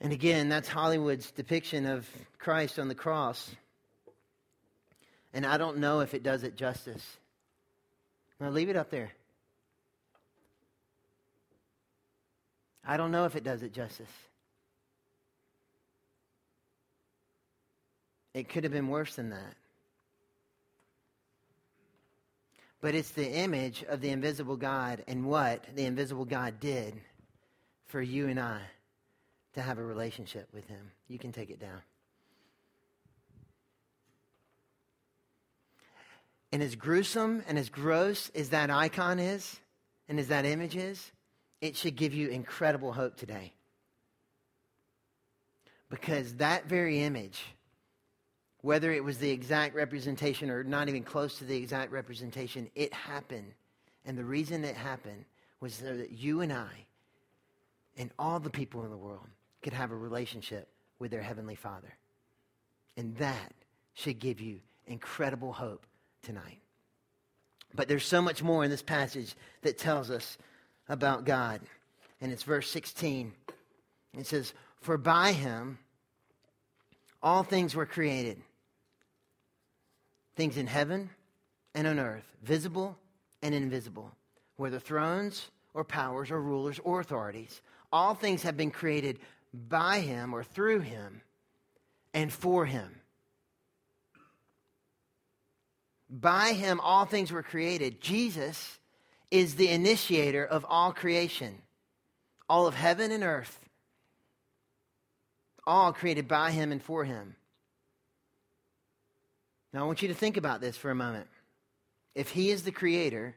And 0.00 0.12
again, 0.12 0.48
that's 0.48 0.68
Hollywood's 0.68 1.30
depiction 1.30 1.84
of 1.84 2.08
Christ 2.38 2.78
on 2.78 2.88
the 2.88 2.94
cross. 2.94 3.50
And 5.34 5.44
I 5.44 5.58
don't 5.58 5.78
know 5.78 6.00
if 6.00 6.14
it 6.14 6.22
does 6.22 6.42
it 6.42 6.56
justice. 6.56 7.04
Now, 8.40 8.48
leave 8.48 8.70
it 8.70 8.76
up 8.76 8.90
there. 8.90 9.12
I 12.84 12.96
don't 12.96 13.10
know 13.10 13.26
if 13.26 13.36
it 13.36 13.44
does 13.44 13.62
it 13.62 13.74
justice. 13.74 14.08
It 18.32 18.48
could 18.48 18.64
have 18.64 18.72
been 18.72 18.88
worse 18.88 19.16
than 19.16 19.30
that. 19.30 19.54
But 22.80 22.94
it's 22.94 23.10
the 23.10 23.30
image 23.30 23.84
of 23.86 24.00
the 24.00 24.08
invisible 24.08 24.56
God 24.56 25.04
and 25.06 25.26
what 25.26 25.64
the 25.76 25.84
invisible 25.84 26.24
God 26.24 26.58
did 26.58 26.94
for 27.88 28.00
you 28.00 28.28
and 28.28 28.40
I 28.40 28.60
to 29.54 29.62
have 29.62 29.78
a 29.78 29.84
relationship 29.84 30.48
with 30.52 30.66
Him. 30.68 30.90
You 31.08 31.18
can 31.18 31.32
take 31.32 31.50
it 31.50 31.60
down. 31.60 31.82
And 36.52 36.62
as 36.62 36.74
gruesome 36.74 37.44
and 37.46 37.58
as 37.58 37.68
gross 37.68 38.28
as 38.34 38.50
that 38.50 38.70
icon 38.70 39.18
is, 39.18 39.60
and 40.08 40.18
as 40.18 40.28
that 40.28 40.44
image 40.44 40.76
is, 40.76 41.12
it 41.60 41.76
should 41.76 41.94
give 41.94 42.12
you 42.12 42.28
incredible 42.28 42.92
hope 42.92 43.16
today. 43.16 43.52
Because 45.88 46.34
that 46.34 46.66
very 46.66 47.02
image, 47.02 47.44
whether 48.62 48.92
it 48.92 49.04
was 49.04 49.18
the 49.18 49.30
exact 49.30 49.74
representation 49.74 50.50
or 50.50 50.64
not 50.64 50.88
even 50.88 51.02
close 51.02 51.38
to 51.38 51.44
the 51.44 51.56
exact 51.56 51.92
representation, 51.92 52.68
it 52.74 52.92
happened. 52.92 53.52
And 54.04 54.18
the 54.18 54.24
reason 54.24 54.64
it 54.64 54.76
happened 54.76 55.24
was 55.60 55.74
so 55.74 55.96
that 55.96 56.10
you 56.10 56.40
and 56.40 56.52
I 56.52 56.86
and 57.96 58.10
all 58.18 58.40
the 58.40 58.50
people 58.50 58.84
in 58.84 58.90
the 58.90 58.96
world 58.96 59.28
could 59.62 59.72
have 59.72 59.90
a 59.90 59.96
relationship 59.96 60.68
with 60.98 61.10
their 61.10 61.22
Heavenly 61.22 61.54
Father. 61.54 61.92
And 62.96 63.16
that 63.16 63.52
should 63.94 64.18
give 64.18 64.40
you 64.40 64.60
incredible 64.86 65.52
hope 65.52 65.86
tonight. 66.22 66.60
But 67.74 67.88
there's 67.88 68.04
so 68.04 68.20
much 68.20 68.42
more 68.42 68.64
in 68.64 68.70
this 68.70 68.82
passage 68.82 69.34
that 69.62 69.78
tells 69.78 70.10
us 70.10 70.38
about 70.88 71.24
God. 71.24 71.60
And 72.20 72.32
it's 72.32 72.42
verse 72.42 72.68
16. 72.70 73.32
It 74.18 74.26
says, 74.26 74.52
For 74.80 74.98
by 74.98 75.32
him 75.32 75.78
all 77.22 77.42
things 77.42 77.74
were 77.74 77.86
created 77.86 78.40
things 80.36 80.56
in 80.56 80.66
heaven 80.66 81.10
and 81.74 81.86
on 81.86 81.98
earth, 81.98 82.24
visible 82.42 82.96
and 83.42 83.54
invisible, 83.54 84.10
whether 84.56 84.78
thrones 84.78 85.50
or 85.74 85.84
powers 85.84 86.30
or 86.30 86.40
rulers 86.40 86.80
or 86.82 87.00
authorities. 87.00 87.60
All 87.92 88.14
things 88.14 88.42
have 88.42 88.56
been 88.56 88.70
created 88.70 89.18
by 89.52 90.00
him 90.00 90.34
or 90.34 90.44
through 90.44 90.80
him 90.80 91.22
and 92.14 92.32
for 92.32 92.66
him. 92.66 92.96
By 96.08 96.52
him, 96.52 96.80
all 96.80 97.04
things 97.04 97.30
were 97.30 97.42
created. 97.42 98.00
Jesus 98.00 98.78
is 99.30 99.54
the 99.54 99.68
initiator 99.68 100.44
of 100.44 100.66
all 100.68 100.92
creation, 100.92 101.62
all 102.48 102.66
of 102.66 102.74
heaven 102.74 103.12
and 103.12 103.22
earth, 103.22 103.60
all 105.66 105.92
created 105.92 106.26
by 106.26 106.50
him 106.50 106.72
and 106.72 106.82
for 106.82 107.04
him. 107.04 107.36
Now, 109.72 109.82
I 109.82 109.86
want 109.86 110.02
you 110.02 110.08
to 110.08 110.14
think 110.14 110.36
about 110.36 110.60
this 110.60 110.76
for 110.76 110.90
a 110.90 110.96
moment. 110.96 111.28
If 112.16 112.30
he 112.30 112.50
is 112.50 112.64
the 112.64 112.72
creator, 112.72 113.36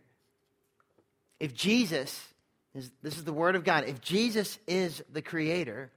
if 1.40 1.54
Jesus 1.54 2.28
is, 2.74 2.90
this 3.04 3.18
is 3.18 3.24
the 3.24 3.34
word 3.34 3.56
of 3.56 3.64
God, 3.64 3.86
if 3.86 4.02
Jesus 4.02 4.58
is 4.68 5.04
the 5.12 5.22
creator, 5.22 5.92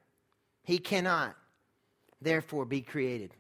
he 0.66 0.78
cannot 0.78 1.36
therefore 2.20 2.64
be 2.64 2.82
created. 2.82 3.32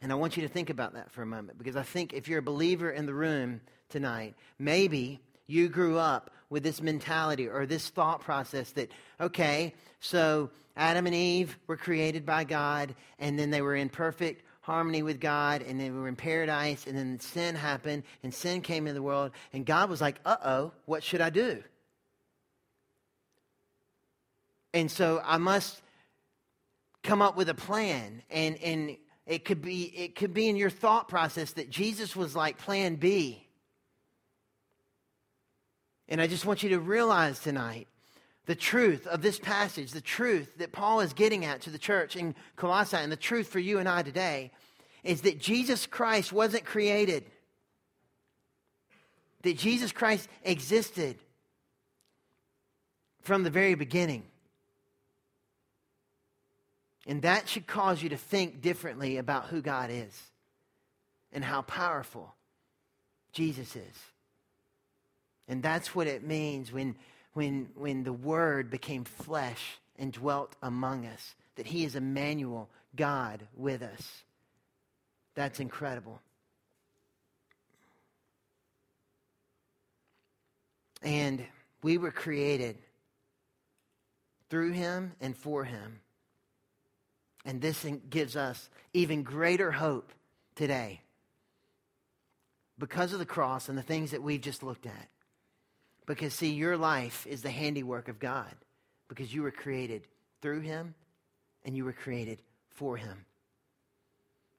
And 0.00 0.10
I 0.10 0.14
want 0.14 0.38
you 0.38 0.42
to 0.42 0.48
think 0.48 0.70
about 0.70 0.94
that 0.94 1.12
for 1.12 1.20
a 1.20 1.26
moment 1.26 1.58
because 1.58 1.76
I 1.76 1.82
think 1.82 2.14
if 2.14 2.28
you're 2.28 2.38
a 2.38 2.42
believer 2.42 2.90
in 2.90 3.04
the 3.04 3.12
room 3.12 3.60
tonight, 3.90 4.34
maybe 4.58 5.20
you 5.46 5.68
grew 5.68 5.98
up 5.98 6.30
with 6.48 6.62
this 6.62 6.80
mentality 6.80 7.46
or 7.46 7.66
this 7.66 7.90
thought 7.90 8.22
process 8.22 8.70
that, 8.72 8.90
okay, 9.20 9.74
so 10.00 10.48
Adam 10.78 11.04
and 11.04 11.14
Eve 11.14 11.58
were 11.66 11.76
created 11.76 12.24
by 12.24 12.44
God 12.44 12.94
and 13.18 13.38
then 13.38 13.50
they 13.50 13.60
were 13.60 13.76
in 13.76 13.90
perfect 13.90 14.42
harmony 14.60 15.02
with 15.02 15.20
God 15.20 15.62
and 15.62 15.80
they 15.80 15.90
were 15.90 16.08
in 16.08 16.16
paradise 16.16 16.86
and 16.86 16.96
then 16.96 17.18
sin 17.20 17.54
happened 17.54 18.02
and 18.22 18.32
sin 18.32 18.60
came 18.60 18.86
into 18.86 18.94
the 18.94 19.02
world 19.02 19.32
and 19.52 19.64
God 19.64 19.88
was 19.88 20.00
like, 20.00 20.16
uh 20.24 20.36
oh, 20.44 20.72
what 20.84 21.02
should 21.02 21.20
I 21.20 21.30
do? 21.30 21.62
And 24.72 24.90
so 24.90 25.20
I 25.24 25.38
must 25.38 25.80
come 27.02 27.22
up 27.22 27.36
with 27.36 27.48
a 27.48 27.54
plan 27.54 28.22
and, 28.30 28.56
and 28.62 28.96
it 29.26 29.44
could 29.44 29.62
be, 29.62 29.84
it 29.84 30.14
could 30.14 30.34
be 30.34 30.48
in 30.48 30.56
your 30.56 30.70
thought 30.70 31.08
process 31.08 31.52
that 31.52 31.70
Jesus 31.70 32.14
was 32.14 32.36
like 32.36 32.58
plan 32.58 32.96
B. 32.96 33.46
And 36.08 36.20
I 36.20 36.26
just 36.26 36.44
want 36.44 36.62
you 36.62 36.70
to 36.70 36.80
realize 36.80 37.38
tonight 37.38 37.88
the 38.46 38.54
truth 38.54 39.06
of 39.06 39.22
this 39.22 39.38
passage, 39.38 39.92
the 39.92 40.00
truth 40.00 40.58
that 40.58 40.72
Paul 40.72 41.00
is 41.00 41.12
getting 41.12 41.44
at 41.44 41.62
to 41.62 41.70
the 41.70 41.78
church 41.78 42.16
in 42.16 42.34
Colossae, 42.56 42.96
and 42.96 43.12
the 43.12 43.16
truth 43.16 43.48
for 43.48 43.58
you 43.58 43.78
and 43.78 43.88
I 43.88 44.02
today 44.02 44.50
is 45.04 45.22
that 45.22 45.38
Jesus 45.38 45.86
Christ 45.86 46.32
wasn't 46.32 46.64
created, 46.64 47.24
that 49.42 49.56
Jesus 49.56 49.92
Christ 49.92 50.28
existed 50.44 51.16
from 53.22 53.42
the 53.42 53.50
very 53.50 53.74
beginning. 53.74 54.24
And 57.06 57.22
that 57.22 57.48
should 57.48 57.66
cause 57.66 58.02
you 58.02 58.10
to 58.10 58.16
think 58.16 58.60
differently 58.60 59.16
about 59.16 59.46
who 59.46 59.62
God 59.62 59.90
is 59.90 60.30
and 61.32 61.44
how 61.44 61.62
powerful 61.62 62.34
Jesus 63.32 63.74
is. 63.76 64.04
And 65.48 65.62
that's 65.62 65.94
what 65.94 66.06
it 66.06 66.22
means 66.22 66.72
when, 66.72 66.94
when, 67.32 67.68
when 67.74 68.04
the 68.04 68.12
Word 68.12 68.70
became 68.70 69.04
flesh 69.04 69.78
and 69.98 70.12
dwelt 70.12 70.54
among 70.62 71.06
us, 71.06 71.34
that 71.56 71.66
He 71.66 71.84
is 71.84 71.94
Emmanuel, 71.94 72.68
God 72.96 73.46
with 73.56 73.82
us. 73.82 74.24
That's 75.34 75.60
incredible. 75.60 76.20
And 81.02 81.44
we 81.82 81.98
were 81.98 82.10
created 82.10 82.76
through 84.50 84.72
Him 84.72 85.12
and 85.20 85.36
for 85.36 85.64
Him. 85.64 86.00
And 87.44 87.60
this 87.60 87.86
gives 88.10 88.36
us 88.36 88.68
even 88.92 89.22
greater 89.22 89.70
hope 89.70 90.12
today 90.56 91.00
because 92.78 93.12
of 93.12 93.18
the 93.18 93.26
cross 93.26 93.68
and 93.68 93.78
the 93.78 93.82
things 93.82 94.10
that 94.10 94.22
we've 94.22 94.40
just 94.40 94.62
looked 94.62 94.86
at. 94.86 95.08
Because, 96.06 96.34
see, 96.34 96.52
your 96.52 96.76
life 96.76 97.26
is 97.26 97.42
the 97.42 97.50
handiwork 97.50 98.08
of 98.08 98.18
God 98.18 98.52
because 99.08 99.32
you 99.32 99.42
were 99.42 99.50
created 99.50 100.02
through 100.40 100.60
Him 100.60 100.94
and 101.64 101.76
you 101.76 101.84
were 101.84 101.92
created 101.92 102.42
for 102.70 102.96
Him. 102.96 103.24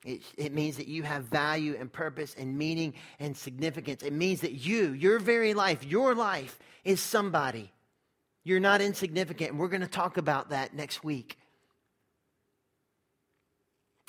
It, 0.03 0.21
it, 0.35 0.51
means 0.51 0.77
that 0.77 0.87
you 0.87 1.03
have 1.03 1.25
value 1.25 1.75
and 1.79 1.91
purpose 1.91 2.35
and 2.37 2.57
meaning 2.57 2.95
and 3.19 3.37
significance. 3.37 4.01
It 4.01 4.13
means 4.13 4.41
that 4.41 4.53
you, 4.53 4.93
your 4.93 5.19
very 5.19 5.53
life, 5.53 5.85
your 5.85 6.15
life 6.15 6.57
is 6.83 6.99
somebody. 6.99 7.71
You're 8.43 8.59
not 8.59 8.81
insignificant. 8.81 9.51
And 9.51 9.59
we're 9.59 9.67
going 9.67 9.81
to 9.81 9.87
talk 9.87 10.17
about 10.17 10.49
that 10.49 10.73
next 10.73 11.03
week 11.03 11.37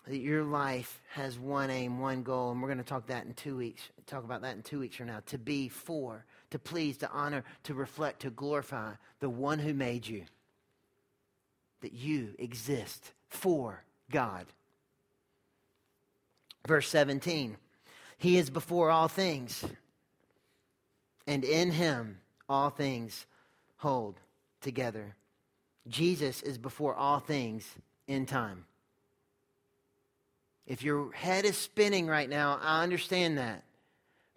that 0.07 0.19
your 0.19 0.45
life 0.45 1.01
has 1.11 1.39
one 1.39 1.71
aim, 1.71 2.01
one 2.01 2.23
goal, 2.23 2.51
and 2.51 2.61
we're 2.61 2.69
going 2.69 2.79
to 2.79 2.85
talk 2.85 3.07
that 3.07 3.25
in 3.25 3.35
two 3.35 3.57
weeks. 3.57 3.83
Talk 4.07 4.25
about 4.25 4.43
that 4.43 4.57
in 4.57 4.63
two 4.63 4.81
weeks 4.81 4.97
from 4.97 5.07
now. 5.07 5.21
To 5.27 5.39
be 5.39 5.69
for, 5.69 6.25
to 6.53 6.59
please, 6.59 6.99
to 6.99 7.11
honor, 7.11 7.45
to 7.65 7.75
reflect, 7.75 8.21
to 8.21 8.31
glorify 8.31 8.93
the 9.21 9.29
one 9.29 9.59
who 9.59 9.75
made 9.75 10.07
you. 10.07 10.25
That 11.81 11.93
you 11.93 12.35
exist 12.39 13.13
for 13.29 13.83
God. 14.11 14.47
Verse 16.67 16.89
17 16.89 17.57
He 18.19 18.39
is 18.39 18.51
before 18.51 18.91
all 18.91 19.09
things, 19.09 19.65
and 21.27 21.45
in 21.45 21.73
him 21.73 22.21
all 22.49 22.71
things 22.71 23.27
hold 23.79 24.21
together. 24.61 25.17
Jesus 25.89 26.43
is 26.43 26.59
before 26.59 26.95
all 26.95 27.19
things 27.19 27.67
in 28.07 28.27
time. 28.27 28.65
If 30.67 30.85
your 30.85 31.11
head 31.13 31.45
is 31.45 31.57
spinning 31.57 32.07
right 32.07 32.29
now, 32.29 32.61
I 32.63 32.85
understand 32.85 33.39
that 33.39 33.65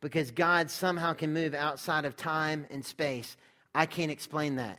because 0.05 0.29
God 0.29 0.69
somehow 0.69 1.13
can 1.13 1.33
move 1.33 1.55
outside 1.55 2.05
of 2.05 2.15
time 2.15 2.67
and 2.69 2.85
space. 2.85 3.35
I 3.73 3.87
can't 3.87 4.11
explain 4.11 4.57
that. 4.57 4.77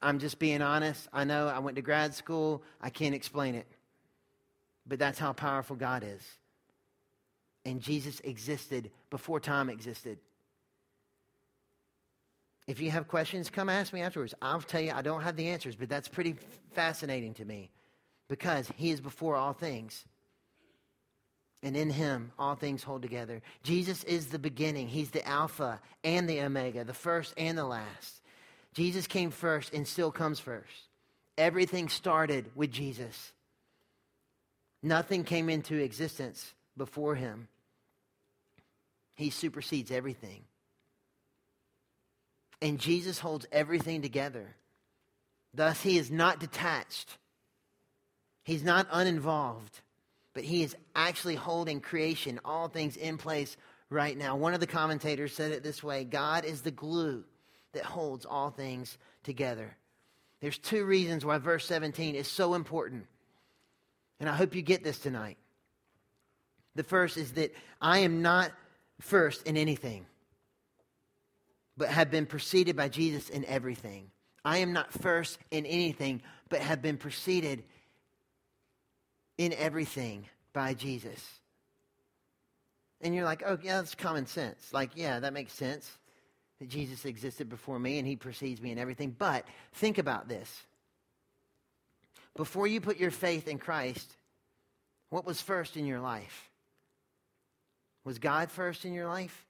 I'm 0.00 0.18
just 0.18 0.38
being 0.38 0.62
honest. 0.62 1.06
I 1.12 1.24
know 1.24 1.48
I 1.48 1.58
went 1.58 1.76
to 1.76 1.82
grad 1.82 2.14
school, 2.14 2.62
I 2.80 2.88
can't 2.88 3.14
explain 3.14 3.54
it. 3.54 3.66
But 4.86 4.98
that's 4.98 5.18
how 5.18 5.34
powerful 5.34 5.76
God 5.76 6.02
is. 6.02 6.22
And 7.66 7.82
Jesus 7.82 8.20
existed 8.20 8.90
before 9.10 9.38
time 9.38 9.68
existed. 9.68 10.18
If 12.66 12.80
you 12.80 12.90
have 12.92 13.06
questions, 13.06 13.50
come 13.50 13.68
ask 13.68 13.92
me 13.92 14.00
afterwards. 14.00 14.32
I'll 14.40 14.62
tell 14.62 14.80
you 14.80 14.92
I 14.92 15.02
don't 15.02 15.20
have 15.20 15.36
the 15.36 15.48
answers, 15.48 15.76
but 15.76 15.90
that's 15.90 16.08
pretty 16.08 16.36
fascinating 16.72 17.34
to 17.34 17.44
me 17.44 17.68
because 18.30 18.72
he 18.76 18.92
is 18.92 19.02
before 19.02 19.36
all 19.36 19.52
things. 19.52 20.06
And 21.62 21.76
in 21.76 21.90
him, 21.90 22.32
all 22.38 22.54
things 22.54 22.82
hold 22.82 23.02
together. 23.02 23.42
Jesus 23.62 24.02
is 24.04 24.26
the 24.26 24.38
beginning. 24.38 24.88
He's 24.88 25.10
the 25.10 25.26
Alpha 25.26 25.80
and 26.02 26.28
the 26.28 26.40
Omega, 26.40 26.84
the 26.84 26.94
first 26.94 27.34
and 27.36 27.56
the 27.58 27.64
last. 27.64 28.20
Jesus 28.72 29.06
came 29.06 29.30
first 29.30 29.74
and 29.74 29.86
still 29.86 30.10
comes 30.10 30.40
first. 30.40 30.88
Everything 31.36 31.88
started 31.88 32.50
with 32.54 32.70
Jesus. 32.70 33.32
Nothing 34.82 35.24
came 35.24 35.50
into 35.50 35.76
existence 35.76 36.54
before 36.76 37.14
him. 37.14 37.48
He 39.16 39.28
supersedes 39.28 39.90
everything. 39.90 40.44
And 42.62 42.78
Jesus 42.78 43.18
holds 43.18 43.46
everything 43.52 44.00
together. 44.00 44.54
Thus, 45.52 45.82
he 45.82 45.98
is 45.98 46.10
not 46.10 46.40
detached 46.40 47.18
He's 48.44 48.64
not 48.64 48.88
uninvolved, 48.90 49.80
but 50.40 50.46
he 50.46 50.62
is 50.62 50.74
actually 50.96 51.34
holding 51.34 51.82
creation, 51.82 52.40
all 52.46 52.66
things 52.66 52.96
in 52.96 53.18
place 53.18 53.58
right 53.90 54.16
now. 54.16 54.36
One 54.36 54.54
of 54.54 54.60
the 54.60 54.66
commentators 54.66 55.34
said 55.34 55.52
it 55.52 55.62
this 55.62 55.82
way 55.82 56.02
God 56.02 56.46
is 56.46 56.62
the 56.62 56.70
glue 56.70 57.24
that 57.74 57.84
holds 57.84 58.24
all 58.24 58.48
things 58.48 58.96
together. 59.22 59.76
There's 60.40 60.56
two 60.56 60.86
reasons 60.86 61.26
why 61.26 61.36
verse 61.36 61.66
17 61.66 62.14
is 62.14 62.26
so 62.26 62.54
important. 62.54 63.04
And 64.18 64.30
I 64.30 64.34
hope 64.34 64.54
you 64.54 64.62
get 64.62 64.82
this 64.82 64.98
tonight. 64.98 65.36
The 66.74 66.84
first 66.84 67.18
is 67.18 67.32
that 67.32 67.54
I 67.78 67.98
am 67.98 68.22
not 68.22 68.50
first 68.98 69.46
in 69.46 69.58
anything, 69.58 70.06
but 71.76 71.90
have 71.90 72.10
been 72.10 72.24
preceded 72.24 72.76
by 72.76 72.88
Jesus 72.88 73.28
in 73.28 73.44
everything. 73.44 74.10
I 74.42 74.58
am 74.58 74.72
not 74.72 74.90
first 74.90 75.38
in 75.50 75.66
anything, 75.66 76.22
but 76.48 76.60
have 76.60 76.80
been 76.80 76.96
preceded 76.96 77.62
in 79.40 79.54
everything 79.54 80.26
by 80.52 80.74
Jesus. 80.74 81.40
And 83.00 83.14
you're 83.14 83.24
like, 83.24 83.42
oh, 83.46 83.56
yeah, 83.62 83.78
that's 83.78 83.94
common 83.94 84.26
sense. 84.26 84.70
Like, 84.70 84.90
yeah, 84.94 85.18
that 85.20 85.32
makes 85.32 85.54
sense 85.54 85.90
that 86.58 86.68
Jesus 86.68 87.06
existed 87.06 87.48
before 87.48 87.78
me 87.78 87.98
and 87.98 88.06
he 88.06 88.16
precedes 88.16 88.60
me 88.60 88.70
in 88.70 88.76
everything. 88.76 89.16
But 89.18 89.46
think 89.72 89.96
about 89.96 90.28
this. 90.28 90.62
Before 92.36 92.66
you 92.66 92.82
put 92.82 92.98
your 92.98 93.10
faith 93.10 93.48
in 93.48 93.56
Christ, 93.58 94.14
what 95.08 95.24
was 95.24 95.40
first 95.40 95.78
in 95.78 95.86
your 95.86 96.00
life? 96.00 96.50
Was 98.04 98.18
God 98.18 98.50
first 98.50 98.84
in 98.84 98.92
your 98.92 99.08
life? 99.08 99.46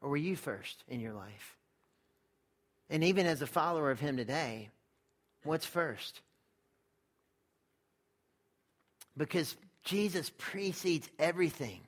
Or 0.00 0.10
were 0.10 0.16
you 0.16 0.36
first 0.36 0.84
in 0.86 1.00
your 1.00 1.12
life? 1.12 1.56
And 2.88 3.02
even 3.02 3.26
as 3.26 3.42
a 3.42 3.48
follower 3.48 3.90
of 3.90 3.98
him 3.98 4.16
today, 4.16 4.70
what's 5.42 5.66
first? 5.66 6.20
Because 9.16 9.56
Jesus 9.84 10.30
precedes 10.38 11.08
everything. 11.18 11.80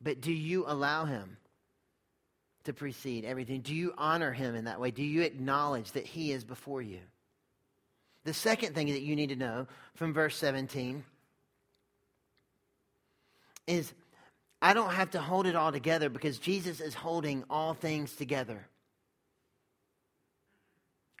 But 0.00 0.20
do 0.20 0.32
you 0.32 0.64
allow 0.66 1.04
him 1.04 1.36
to 2.64 2.72
precede 2.72 3.24
everything? 3.24 3.60
Do 3.60 3.74
you 3.74 3.94
honor 3.96 4.32
him 4.32 4.54
in 4.54 4.64
that 4.64 4.80
way? 4.80 4.90
Do 4.90 5.02
you 5.02 5.22
acknowledge 5.22 5.92
that 5.92 6.06
he 6.06 6.32
is 6.32 6.44
before 6.44 6.82
you? 6.82 7.00
The 8.24 8.34
second 8.34 8.74
thing 8.74 8.88
that 8.88 9.02
you 9.02 9.16
need 9.16 9.28
to 9.28 9.36
know 9.36 9.66
from 9.94 10.12
verse 10.12 10.36
17 10.36 11.04
is 13.66 13.92
I 14.60 14.72
don't 14.72 14.92
have 14.92 15.10
to 15.10 15.20
hold 15.20 15.46
it 15.46 15.56
all 15.56 15.72
together 15.72 16.08
because 16.08 16.38
Jesus 16.38 16.80
is 16.80 16.94
holding 16.94 17.44
all 17.50 17.74
things 17.74 18.14
together. 18.14 18.66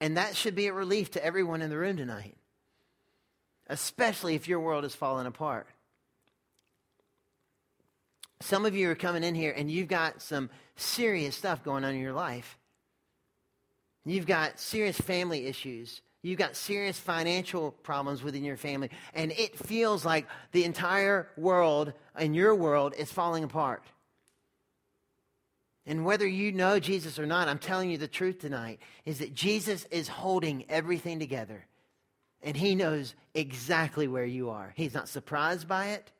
And 0.00 0.16
that 0.16 0.34
should 0.34 0.54
be 0.54 0.66
a 0.66 0.72
relief 0.72 1.10
to 1.12 1.24
everyone 1.24 1.62
in 1.62 1.70
the 1.70 1.76
room 1.76 1.96
tonight, 1.96 2.36
especially 3.68 4.34
if 4.34 4.48
your 4.48 4.60
world 4.60 4.84
is 4.84 4.94
falling 4.94 5.26
apart. 5.26 5.66
Some 8.40 8.66
of 8.66 8.74
you 8.76 8.90
are 8.90 8.94
coming 8.94 9.24
in 9.24 9.34
here 9.34 9.54
and 9.56 9.70
you've 9.70 9.88
got 9.88 10.20
some 10.20 10.50
serious 10.76 11.36
stuff 11.36 11.64
going 11.64 11.84
on 11.84 11.94
in 11.94 12.00
your 12.00 12.12
life. 12.12 12.58
You've 14.04 14.26
got 14.26 14.60
serious 14.60 15.00
family 15.00 15.46
issues. 15.46 16.02
You've 16.22 16.38
got 16.38 16.56
serious 16.56 16.98
financial 16.98 17.70
problems 17.70 18.22
within 18.22 18.44
your 18.44 18.56
family. 18.56 18.90
And 19.14 19.32
it 19.32 19.58
feels 19.58 20.04
like 20.04 20.26
the 20.52 20.64
entire 20.64 21.28
world 21.36 21.92
and 22.14 22.34
your 22.34 22.54
world 22.54 22.94
is 22.98 23.12
falling 23.12 23.44
apart. 23.44 23.82
And 25.86 26.04
whether 26.04 26.26
you 26.26 26.50
know 26.52 26.78
Jesus 26.80 27.18
or 27.18 27.26
not, 27.26 27.48
I'm 27.48 27.58
telling 27.58 27.90
you 27.90 27.98
the 27.98 28.08
truth 28.08 28.40
tonight 28.40 28.80
is 29.04 29.18
that 29.18 29.34
Jesus 29.34 29.84
is 29.90 30.08
holding 30.08 30.64
everything 30.70 31.18
together. 31.18 31.66
And 32.44 32.56
he 32.56 32.74
knows 32.74 33.14
exactly 33.34 34.06
where 34.06 34.26
you 34.26 34.50
are. 34.50 34.72
He's 34.76 34.94
not 34.94 35.08
surprised 35.08 35.66
by 35.66 35.88
it. 35.88 36.12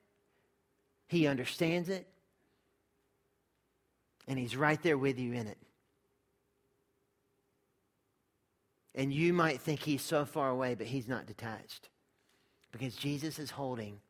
He 1.06 1.26
understands 1.26 1.90
it. 1.90 2.06
And 4.26 4.38
He's 4.38 4.56
right 4.56 4.82
there 4.82 4.96
with 4.96 5.18
you 5.18 5.34
in 5.34 5.46
it. 5.46 5.58
And 8.94 9.12
you 9.12 9.34
might 9.34 9.60
think 9.60 9.80
He's 9.80 10.02
so 10.02 10.24
far 10.24 10.48
away, 10.48 10.74
but 10.74 10.86
He's 10.86 11.06
not 11.06 11.26
detached. 11.26 11.90
Because 12.72 12.96
Jesus 12.96 13.38
is 13.38 13.50
holding 13.50 14.00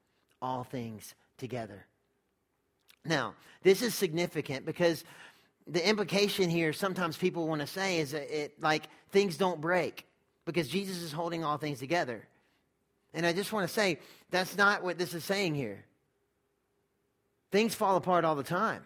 all 0.40 0.62
things 0.62 1.14
together. 1.36 1.84
Now, 3.04 3.34
this 3.62 3.82
is 3.82 3.94
significant 3.94 4.64
because 4.64 5.04
the 5.66 5.86
implication 5.86 6.48
here, 6.48 6.72
sometimes 6.72 7.16
people 7.16 7.48
want 7.48 7.60
to 7.60 7.66
say, 7.66 7.98
is 7.98 8.12
that 8.12 8.30
it 8.30 8.62
like 8.62 8.84
things 9.10 9.36
don't 9.36 9.60
break 9.60 10.06
because 10.44 10.68
Jesus 10.68 10.98
is 10.98 11.12
holding 11.12 11.44
all 11.44 11.56
things 11.56 11.78
together. 11.78 12.26
And 13.12 13.24
I 13.24 13.32
just 13.32 13.52
want 13.52 13.66
to 13.68 13.72
say, 13.72 13.98
that's 14.30 14.56
not 14.56 14.82
what 14.82 14.98
this 14.98 15.14
is 15.14 15.24
saying 15.24 15.54
here. 15.54 15.84
Things 17.52 17.74
fall 17.74 17.96
apart 17.96 18.24
all 18.24 18.34
the 18.34 18.42
time. 18.42 18.82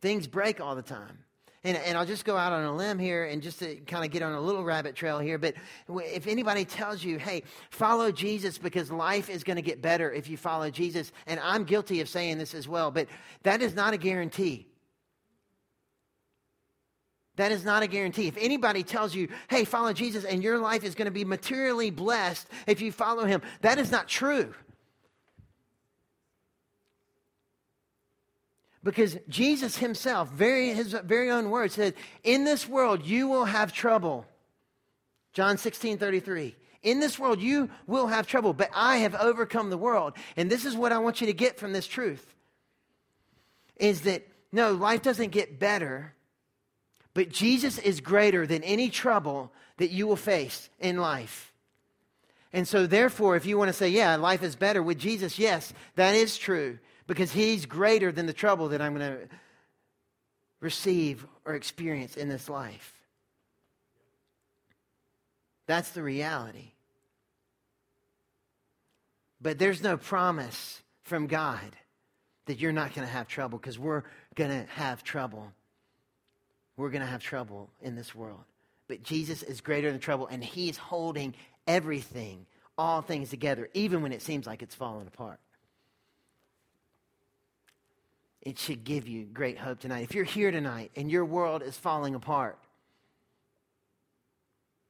Things 0.00 0.26
break 0.26 0.60
all 0.60 0.76
the 0.76 0.82
time. 0.82 1.18
And, 1.64 1.78
and, 1.78 1.96
I'll 1.96 2.04
just 2.04 2.26
go 2.26 2.36
out 2.36 2.52
on 2.52 2.62
a 2.64 2.76
limb 2.76 2.98
here 2.98 3.24
and 3.24 3.42
just 3.42 3.58
to 3.60 3.76
kind 3.76 4.04
of 4.04 4.10
get 4.10 4.22
on 4.22 4.34
a 4.34 4.40
little 4.40 4.62
rabbit 4.62 4.94
trail 4.94 5.18
here. 5.18 5.38
But 5.38 5.54
if 5.88 6.26
anybody 6.26 6.66
tells 6.66 7.02
you, 7.02 7.18
hey, 7.18 7.42
follow 7.70 8.12
Jesus 8.12 8.58
because 8.58 8.92
life 8.92 9.30
is 9.30 9.42
going 9.42 9.56
to 9.56 9.62
get 9.62 9.80
better 9.80 10.12
if 10.12 10.28
you 10.28 10.36
follow 10.36 10.68
Jesus, 10.68 11.10
and 11.26 11.40
I'm 11.40 11.64
guilty 11.64 12.02
of 12.02 12.08
saying 12.08 12.36
this 12.36 12.54
as 12.54 12.68
well, 12.68 12.90
but 12.90 13.08
that 13.44 13.62
is 13.62 13.74
not 13.74 13.94
a 13.94 13.96
guarantee. 13.96 14.66
That 17.36 17.50
is 17.50 17.64
not 17.64 17.82
a 17.82 17.86
guarantee. 17.86 18.28
If 18.28 18.36
anybody 18.36 18.82
tells 18.82 19.14
you, 19.14 19.28
hey, 19.48 19.64
follow 19.64 19.92
Jesus 19.92 20.24
and 20.24 20.42
your 20.42 20.58
life 20.58 20.84
is 20.84 20.94
going 20.94 21.06
to 21.06 21.10
be 21.10 21.24
materially 21.24 21.90
blessed 21.90 22.48
if 22.66 22.80
you 22.80 22.92
follow 22.92 23.24
him, 23.24 23.42
that 23.62 23.78
is 23.78 23.90
not 23.90 24.08
true. 24.08 24.54
Because 28.84 29.16
Jesus 29.28 29.78
himself, 29.78 30.30
very, 30.30 30.68
his 30.74 30.92
very 30.92 31.30
own 31.30 31.50
words, 31.50 31.74
said, 31.74 31.94
In 32.22 32.44
this 32.44 32.68
world 32.68 33.04
you 33.04 33.26
will 33.26 33.46
have 33.46 33.72
trouble. 33.72 34.26
John 35.32 35.56
16 35.56 35.98
33. 35.98 36.54
In 36.82 37.00
this 37.00 37.18
world 37.18 37.40
you 37.40 37.70
will 37.86 38.06
have 38.06 38.26
trouble, 38.26 38.52
but 38.52 38.68
I 38.74 38.98
have 38.98 39.14
overcome 39.14 39.70
the 39.70 39.78
world. 39.78 40.12
And 40.36 40.50
this 40.50 40.66
is 40.66 40.76
what 40.76 40.92
I 40.92 40.98
want 40.98 41.22
you 41.22 41.26
to 41.28 41.32
get 41.32 41.58
from 41.58 41.72
this 41.72 41.86
truth 41.86 42.34
is 43.76 44.02
that 44.02 44.28
no, 44.52 44.72
life 44.72 45.02
doesn't 45.02 45.30
get 45.30 45.58
better 45.58 46.13
but 47.14 47.30
Jesus 47.30 47.78
is 47.78 48.00
greater 48.00 48.46
than 48.46 48.62
any 48.64 48.90
trouble 48.90 49.52
that 49.78 49.90
you 49.90 50.06
will 50.06 50.16
face 50.16 50.68
in 50.80 50.96
life. 50.98 51.52
And 52.52 52.68
so, 52.68 52.86
therefore, 52.86 53.36
if 53.36 53.46
you 53.46 53.56
want 53.58 53.68
to 53.68 53.72
say, 53.72 53.88
yeah, 53.88 54.16
life 54.16 54.42
is 54.42 54.54
better 54.54 54.82
with 54.82 54.98
Jesus, 54.98 55.38
yes, 55.38 55.72
that 55.96 56.14
is 56.14 56.36
true 56.36 56.78
because 57.06 57.32
he's 57.32 57.66
greater 57.66 58.12
than 58.12 58.26
the 58.26 58.32
trouble 58.32 58.68
that 58.68 58.80
I'm 58.80 58.96
going 58.96 59.12
to 59.12 59.28
receive 60.60 61.26
or 61.44 61.54
experience 61.54 62.16
in 62.16 62.28
this 62.28 62.48
life. 62.48 62.92
That's 65.66 65.90
the 65.90 66.02
reality. 66.02 66.72
But 69.40 69.58
there's 69.58 69.82
no 69.82 69.96
promise 69.96 70.80
from 71.02 71.26
God 71.26 71.76
that 72.46 72.60
you're 72.60 72.72
not 72.72 72.94
going 72.94 73.06
to 73.06 73.12
have 73.12 73.28
trouble 73.28 73.58
because 73.58 73.78
we're 73.78 74.04
going 74.34 74.50
to 74.50 74.70
have 74.72 75.02
trouble 75.02 75.52
we're 76.76 76.90
going 76.90 77.02
to 77.02 77.06
have 77.06 77.22
trouble 77.22 77.70
in 77.80 77.94
this 77.94 78.14
world. 78.14 78.44
But 78.88 79.02
Jesus 79.02 79.42
is 79.42 79.60
greater 79.60 79.90
than 79.90 80.00
trouble, 80.00 80.26
and 80.26 80.42
He's 80.42 80.76
holding 80.76 81.34
everything, 81.66 82.46
all 82.76 83.00
things 83.00 83.30
together, 83.30 83.68
even 83.74 84.02
when 84.02 84.12
it 84.12 84.22
seems 84.22 84.46
like 84.46 84.62
it's 84.62 84.74
falling 84.74 85.06
apart. 85.06 85.38
It 88.42 88.58
should 88.58 88.84
give 88.84 89.08
you 89.08 89.24
great 89.24 89.58
hope 89.58 89.80
tonight. 89.80 90.04
If 90.04 90.14
you're 90.14 90.24
here 90.24 90.50
tonight 90.50 90.90
and 90.96 91.10
your 91.10 91.24
world 91.24 91.62
is 91.62 91.76
falling 91.76 92.14
apart, 92.14 92.58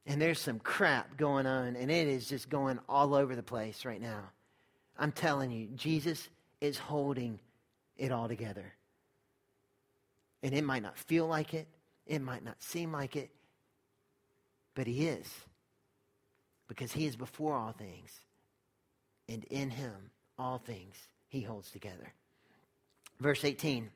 and 0.05 0.21
there's 0.21 0.39
some 0.39 0.59
crap 0.59 1.17
going 1.17 1.45
on, 1.45 1.75
and 1.75 1.89
it 1.89 2.07
is 2.07 2.27
just 2.27 2.49
going 2.49 2.79
all 2.89 3.15
over 3.15 3.35
the 3.35 3.41
place 3.41 3.85
right 3.85 4.01
now, 4.01 4.29
I'm 4.99 5.11
telling 5.11 5.51
you, 5.51 5.67
Jesus 5.75 6.27
is 6.59 6.77
holding 6.77 7.39
it 7.97 8.11
all 8.11 8.27
together. 8.27 8.73
And 10.43 10.53
it 10.53 10.63
might 10.63 10.83
not 10.83 10.97
feel 10.97 11.25
like 11.25 11.53
it, 11.53 11.67
it 12.05 12.21
might 12.21 12.43
not 12.43 12.61
seem 12.61 12.91
like 12.91 13.15
it, 13.15 13.29
but 14.73 14.87
He 14.87 15.07
is. 15.07 15.27
Because 16.67 16.91
He 16.91 17.05
is 17.05 17.15
before 17.15 17.55
all 17.55 17.71
things. 17.71 18.11
And 19.27 19.43
in 19.45 19.69
Him, 19.69 20.11
all 20.37 20.57
things 20.57 20.95
He 21.27 21.41
holds 21.41 21.71
together. 21.71 22.13
Verse 23.19 23.43
18. 23.43 23.89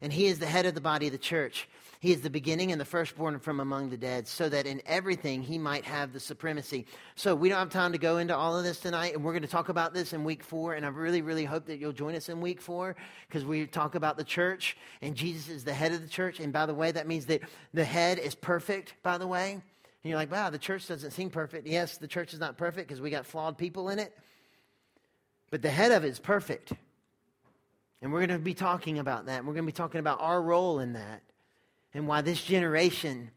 And 0.00 0.12
he 0.12 0.26
is 0.26 0.38
the 0.38 0.46
head 0.46 0.66
of 0.66 0.74
the 0.74 0.80
body 0.80 1.06
of 1.06 1.12
the 1.12 1.18
church. 1.18 1.68
He 2.00 2.12
is 2.12 2.20
the 2.20 2.30
beginning 2.30 2.70
and 2.72 2.80
the 2.80 2.84
firstborn 2.84 3.38
from 3.38 3.58
among 3.58 3.88
the 3.88 3.96
dead, 3.96 4.28
so 4.28 4.48
that 4.50 4.66
in 4.66 4.82
everything 4.84 5.42
he 5.42 5.58
might 5.58 5.84
have 5.86 6.12
the 6.12 6.20
supremacy. 6.20 6.86
So 7.14 7.34
we 7.34 7.48
don't 7.48 7.58
have 7.58 7.70
time 7.70 7.92
to 7.92 7.98
go 7.98 8.18
into 8.18 8.36
all 8.36 8.56
of 8.56 8.64
this 8.64 8.78
tonight, 8.78 9.14
and 9.14 9.24
we're 9.24 9.32
going 9.32 9.42
to 9.42 9.48
talk 9.48 9.70
about 9.70 9.94
this 9.94 10.12
in 10.12 10.22
week 10.22 10.42
four. 10.42 10.74
And 10.74 10.84
I 10.84 10.90
really, 10.90 11.22
really 11.22 11.46
hope 11.46 11.66
that 11.66 11.78
you'll 11.78 11.92
join 11.92 12.14
us 12.14 12.28
in 12.28 12.40
week 12.40 12.60
four 12.60 12.96
because 13.26 13.44
we 13.44 13.66
talk 13.66 13.94
about 13.94 14.18
the 14.18 14.24
church, 14.24 14.76
and 15.00 15.14
Jesus 15.14 15.48
is 15.48 15.64
the 15.64 15.72
head 15.72 15.92
of 15.92 16.02
the 16.02 16.08
church. 16.08 16.38
And 16.38 16.52
by 16.52 16.66
the 16.66 16.74
way, 16.74 16.92
that 16.92 17.08
means 17.08 17.26
that 17.26 17.40
the 17.72 17.84
head 17.84 18.18
is 18.18 18.34
perfect, 18.34 18.94
by 19.02 19.16
the 19.16 19.26
way. 19.26 19.52
And 19.52 19.62
you're 20.10 20.18
like, 20.18 20.30
wow, 20.30 20.50
the 20.50 20.58
church 20.58 20.86
doesn't 20.86 21.12
seem 21.12 21.30
perfect. 21.30 21.66
Yes, 21.66 21.96
the 21.96 22.06
church 22.06 22.34
is 22.34 22.38
not 22.38 22.58
perfect 22.58 22.86
because 22.86 23.00
we 23.00 23.10
got 23.10 23.26
flawed 23.26 23.56
people 23.58 23.88
in 23.88 23.98
it. 23.98 24.16
But 25.50 25.62
the 25.62 25.70
head 25.70 25.92
of 25.92 26.04
it 26.04 26.08
is 26.08 26.18
perfect. 26.18 26.72
And 28.02 28.12
we're 28.12 28.26
going 28.26 28.38
to 28.38 28.44
be 28.44 28.54
talking 28.54 28.98
about 28.98 29.26
that. 29.26 29.44
We're 29.44 29.54
going 29.54 29.64
to 29.64 29.72
be 29.72 29.76
talking 29.76 30.00
about 30.00 30.20
our 30.20 30.40
role 30.40 30.80
in 30.80 30.92
that 30.94 31.22
and 31.94 32.06
why 32.06 32.20
this 32.20 32.42
generation 32.42 33.30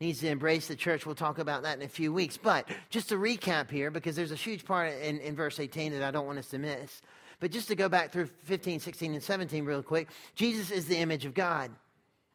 needs 0.00 0.20
to 0.20 0.28
embrace 0.28 0.68
the 0.68 0.76
church. 0.76 1.06
We'll 1.06 1.14
talk 1.14 1.38
about 1.38 1.62
that 1.64 1.78
in 1.78 1.84
a 1.84 1.88
few 1.88 2.12
weeks. 2.12 2.36
But 2.36 2.68
just 2.90 3.08
to 3.08 3.16
recap 3.16 3.70
here, 3.70 3.90
because 3.90 4.14
there's 4.14 4.32
a 4.32 4.36
huge 4.36 4.64
part 4.64 4.92
in, 4.92 5.18
in 5.20 5.34
verse 5.34 5.58
18 5.58 5.92
that 5.92 6.02
I 6.02 6.10
don't 6.10 6.26
want 6.26 6.38
us 6.38 6.48
to 6.48 6.58
miss. 6.58 7.02
But 7.40 7.50
just 7.50 7.68
to 7.68 7.74
go 7.74 7.88
back 7.88 8.12
through 8.12 8.26
15, 8.44 8.80
16, 8.80 9.14
and 9.14 9.22
17 9.22 9.64
real 9.64 9.82
quick, 9.82 10.08
Jesus 10.34 10.70
is 10.70 10.86
the 10.86 10.96
image 10.96 11.24
of 11.24 11.34
God. 11.34 11.70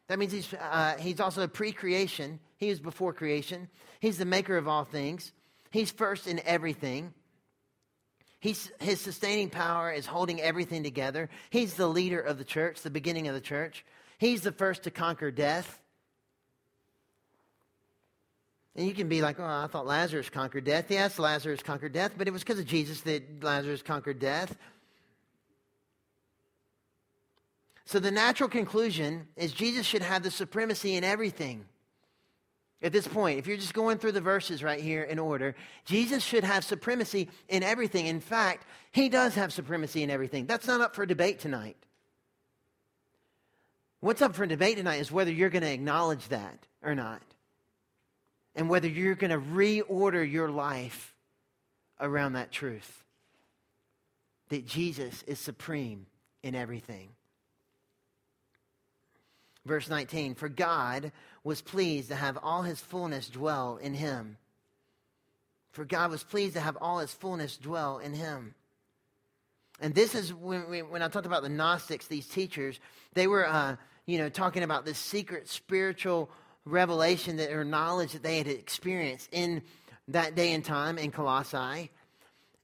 That 0.07 0.19
means 0.19 0.31
he's, 0.31 0.53
uh, 0.53 0.97
he's 0.99 1.19
also 1.19 1.47
pre 1.47 1.71
creation. 1.71 2.39
He 2.57 2.69
is 2.69 2.79
before 2.79 3.13
creation. 3.13 3.69
He's 3.99 4.17
the 4.17 4.25
maker 4.25 4.57
of 4.57 4.67
all 4.67 4.83
things. 4.83 5.31
He's 5.71 5.89
first 5.89 6.27
in 6.27 6.41
everything. 6.45 7.13
He's, 8.41 8.71
his 8.79 8.99
sustaining 8.99 9.51
power 9.51 9.91
is 9.91 10.07
holding 10.07 10.41
everything 10.41 10.81
together. 10.81 11.29
He's 11.51 11.75
the 11.75 11.87
leader 11.87 12.19
of 12.19 12.39
the 12.39 12.43
church, 12.43 12.81
the 12.81 12.89
beginning 12.89 13.27
of 13.27 13.35
the 13.35 13.41
church. 13.41 13.85
He's 14.17 14.41
the 14.41 14.51
first 14.51 14.83
to 14.83 14.91
conquer 14.91 15.29
death. 15.29 15.79
And 18.75 18.87
you 18.87 18.95
can 18.95 19.07
be 19.07 19.21
like, 19.21 19.39
oh, 19.39 19.45
I 19.45 19.67
thought 19.67 19.85
Lazarus 19.85 20.31
conquered 20.31 20.63
death. 20.63 20.89
Yes, 20.89 21.19
Lazarus 21.19 21.61
conquered 21.61 21.93
death, 21.93 22.13
but 22.17 22.27
it 22.27 22.31
was 22.31 22.41
because 22.41 22.57
of 22.57 22.65
Jesus 22.65 23.01
that 23.01 23.43
Lazarus 23.43 23.83
conquered 23.83 24.17
death. 24.17 24.57
So 27.85 27.99
the 27.99 28.09
natural 28.09 28.49
conclusion 28.49 29.27
is 29.35 29.51
Jesus 29.51 29.85
should 29.85 30.01
have 30.01 30.23
the 30.23 30.31
supremacy 30.31 30.95
in 30.95 31.03
everything. 31.03 31.65
At 32.83 32.91
this 32.91 33.07
point, 33.07 33.37
if 33.37 33.45
you're 33.45 33.57
just 33.57 33.75
going 33.75 33.99
through 33.99 34.13
the 34.13 34.21
verses 34.21 34.63
right 34.63 34.81
here 34.81 35.03
in 35.03 35.19
order, 35.19 35.55
Jesus 35.85 36.23
should 36.23 36.43
have 36.43 36.65
supremacy 36.65 37.29
in 37.47 37.61
everything. 37.61 38.07
In 38.07 38.19
fact, 38.19 38.65
he 38.91 39.07
does 39.07 39.35
have 39.35 39.53
supremacy 39.53 40.01
in 40.01 40.09
everything. 40.09 40.47
That's 40.47 40.65
not 40.65 40.81
up 40.81 40.95
for 40.95 41.05
debate 41.05 41.39
tonight. 41.39 41.77
What's 43.99 44.23
up 44.23 44.35
for 44.35 44.47
debate 44.47 44.77
tonight 44.77 44.99
is 44.99 45.11
whether 45.11 45.31
you're 45.31 45.51
going 45.51 45.61
to 45.61 45.71
acknowledge 45.71 46.27
that 46.29 46.65
or 46.81 46.95
not 46.95 47.21
and 48.55 48.67
whether 48.67 48.87
you're 48.87 49.15
going 49.15 49.31
to 49.31 49.37
reorder 49.37 50.29
your 50.29 50.49
life 50.49 51.13
around 51.99 52.33
that 52.33 52.51
truth 52.51 53.03
that 54.49 54.65
Jesus 54.65 55.23
is 55.23 55.39
supreme 55.39 56.07
in 56.43 56.55
everything. 56.55 57.09
Verse 59.65 59.89
19 59.89 60.35
For 60.35 60.49
God 60.49 61.11
was 61.43 61.61
pleased 61.61 62.09
to 62.09 62.15
have 62.15 62.37
all 62.41 62.63
his 62.63 62.79
fullness 62.79 63.29
dwell 63.29 63.77
in 63.77 63.93
him. 63.93 64.37
For 65.71 65.85
God 65.85 66.11
was 66.11 66.23
pleased 66.23 66.55
to 66.55 66.59
have 66.59 66.77
all 66.81 66.99
his 66.99 67.13
fullness 67.13 67.57
dwell 67.57 67.99
in 67.99 68.13
him. 68.13 68.55
And 69.79 69.95
this 69.95 70.13
is 70.15 70.33
when, 70.33 70.61
when 70.89 71.01
I 71.01 71.07
talked 71.07 71.25
about 71.25 71.43
the 71.43 71.49
Gnostics, 71.49 72.07
these 72.07 72.27
teachers, 72.27 72.79
they 73.13 73.25
were, 73.25 73.47
uh, 73.47 73.77
you 74.05 74.17
know, 74.17 74.29
talking 74.29 74.63
about 74.63 74.85
this 74.85 74.99
secret 74.99 75.47
spiritual 75.47 76.29
revelation 76.65 77.37
that 77.37 77.51
or 77.51 77.63
knowledge 77.63 78.11
that 78.11 78.21
they 78.21 78.37
had 78.37 78.47
experienced 78.47 79.29
in 79.31 79.63
that 80.09 80.35
day 80.35 80.53
and 80.53 80.63
time 80.63 80.97
in 80.97 81.09
Colossae. 81.09 81.89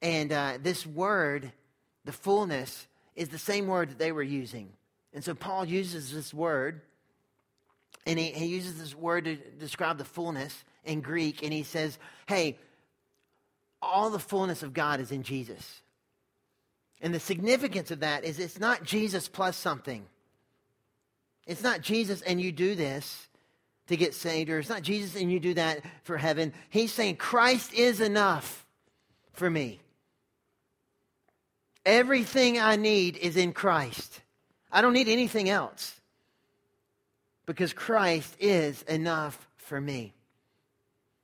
And 0.02 0.32
uh, 0.32 0.60
this 0.62 0.86
word, 0.86 1.52
the 2.06 2.12
fullness, 2.12 2.88
is 3.16 3.30
the 3.30 3.40
same 3.40 3.68
word 3.68 3.90
that 3.90 3.98
they 3.98 4.12
were 4.12 4.22
using. 4.22 4.70
And 5.14 5.24
so 5.24 5.34
Paul 5.34 5.66
uses 5.66 6.14
this 6.14 6.34
word, 6.34 6.82
and 8.06 8.20
he, 8.20 8.28
he 8.28 8.46
uses 8.46 8.80
this 8.80 8.96
word 8.96 9.26
to 9.26 9.36
describe 9.36 9.98
the 9.98 10.06
fullness 10.06 10.64
in 10.84 11.02
Greek, 11.02 11.44
and 11.44 11.52
he 11.52 11.64
says, 11.64 11.98
hey, 12.28 12.58
all 13.82 14.10
the 14.10 14.20
fullness 14.20 14.64
of 14.64 14.74
God 14.74 15.00
is 15.00 15.12
in 15.12 15.24
Jesus. 15.24 15.82
And 17.02 17.14
the 17.14 17.20
significance 17.20 17.92
of 17.92 18.00
that 18.00 18.24
is 18.24 18.40
it's 18.40 18.60
not 18.60 18.84
Jesus 18.84 19.28
plus 19.28 19.56
something. 19.56 20.06
It's 21.46 21.64
not 21.64 21.82
Jesus 21.82 22.22
and 22.22 22.42
you 22.42 22.52
do 22.52 22.76
this 22.76 23.28
to 23.88 23.96
get 23.96 24.14
saved, 24.14 24.50
or 24.50 24.60
it's 24.60 24.70
not 24.70 24.82
Jesus 24.82 25.20
and 25.20 25.32
you 25.32 25.40
do 25.40 25.54
that 25.54 25.82
for 26.04 26.18
heaven. 26.18 26.54
He's 26.70 26.92
saying 26.92 27.18
Christ 27.18 27.74
is 27.74 28.02
enough 28.02 28.66
for 29.34 29.50
me. 29.50 29.80
Everything 31.86 32.60
I 32.60 32.76
need 32.76 33.16
is 33.16 33.38
in 33.38 33.54
Christ. 33.54 34.22
I 34.72 34.82
don't 34.82 34.94
need 34.94 35.08
anything 35.08 35.50
else 35.50 36.00
because 37.46 37.74
Christ 37.74 38.36
is 38.40 38.84
enough 38.84 39.48
for 39.58 39.80
me. 39.80 40.14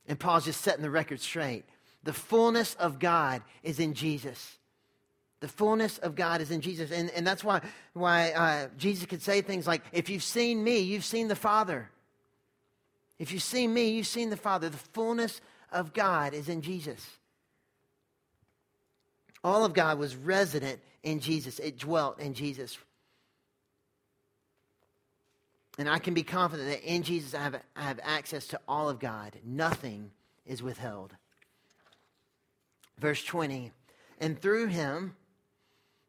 And 0.08 0.19
Paul's 0.19 0.45
just 0.45 0.62
setting 0.62 0.82
the 0.82 0.89
record 0.89 1.21
straight. 1.21 1.65
The 2.03 2.13
fullness 2.13 2.75
of 2.75 2.99
God 2.99 3.41
is 3.62 3.79
in 3.79 3.93
Jesus. 3.93 4.58
The 5.39 5.47
fullness 5.47 5.97
of 5.97 6.15
God 6.15 6.41
is 6.41 6.51
in 6.51 6.62
Jesus. 6.62 6.91
And, 6.91 7.10
and 7.12 7.25
that's 7.27 7.43
why, 7.43 7.62
why 7.93 8.32
uh, 8.32 8.67
Jesus 8.77 9.06
could 9.06 9.21
say 9.21 9.41
things 9.41 9.67
like, 9.67 9.82
If 9.91 10.10
you've 10.10 10.23
seen 10.23 10.63
me, 10.63 10.79
you've 10.79 11.06
seen 11.06 11.27
the 11.27 11.36
Father. 11.36 11.89
If 13.19 13.32
you've 13.32 13.43
seen 13.43 13.73
me, 13.73 13.89
you've 13.89 14.08
seen 14.08 14.29
the 14.29 14.38
Father. 14.38 14.69
The 14.69 14.77
fullness 14.77 15.41
of 15.71 15.93
God 15.93 16.34
is 16.34 16.49
in 16.49 16.62
Jesus. 16.62 17.06
All 19.43 19.65
of 19.65 19.73
God 19.73 19.99
was 19.99 20.15
resident 20.15 20.79
in 21.03 21.19
Jesus, 21.19 21.60
it 21.60 21.77
dwelt 21.77 22.19
in 22.19 22.34
Jesus. 22.34 22.77
And 25.78 25.90
I 25.90 26.00
can 26.00 26.14
be 26.14 26.24
confident 26.24 26.70
that 26.70 26.84
in 26.84 27.04
Jesus 27.04 27.34
I 27.34 27.42
have, 27.42 27.62
I 27.76 27.82
have 27.82 28.00
access 28.04 28.48
to 28.48 28.60
all 28.68 28.90
of 28.90 29.00
God. 29.00 29.38
Nothing 29.44 30.12
is 30.46 30.62
withheld. 30.62 31.16
Verse 33.00 33.24
20, 33.24 33.72
and 34.20 34.40
through 34.40 34.68
him 34.68 35.16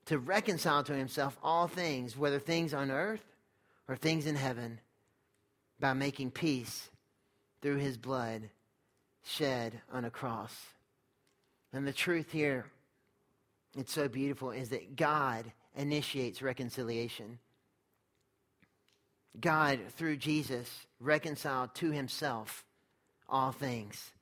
to 0.07 0.19
reconcile 0.19 0.85
to 0.85 0.95
himself 0.95 1.37
all 1.43 1.67
things, 1.67 2.17
whether 2.17 2.39
things 2.39 2.75
on 2.75 2.91
earth 2.91 3.25
or 3.89 3.97
things 3.97 4.27
in 4.27 4.37
heaven, 4.37 4.81
by 5.81 5.95
making 5.95 6.31
peace 6.31 6.91
through 7.63 7.77
his 7.77 7.97
blood 7.97 8.51
shed 9.25 9.81
on 9.93 10.05
a 10.05 10.11
cross. 10.11 10.55
And 11.73 11.87
the 11.87 11.93
truth 11.93 12.31
here, 12.31 12.67
it's 13.77 13.93
so 13.93 14.09
beautiful, 14.09 14.51
is 14.51 14.69
that 14.69 14.95
God 14.95 15.51
initiates 15.75 16.43
reconciliation. 16.43 17.39
God, 19.41 19.81
through 19.97 20.17
Jesus, 20.17 20.69
reconciled 21.01 21.75
to 21.77 21.91
himself 21.91 22.65
all 23.29 23.53
things. 23.53 24.13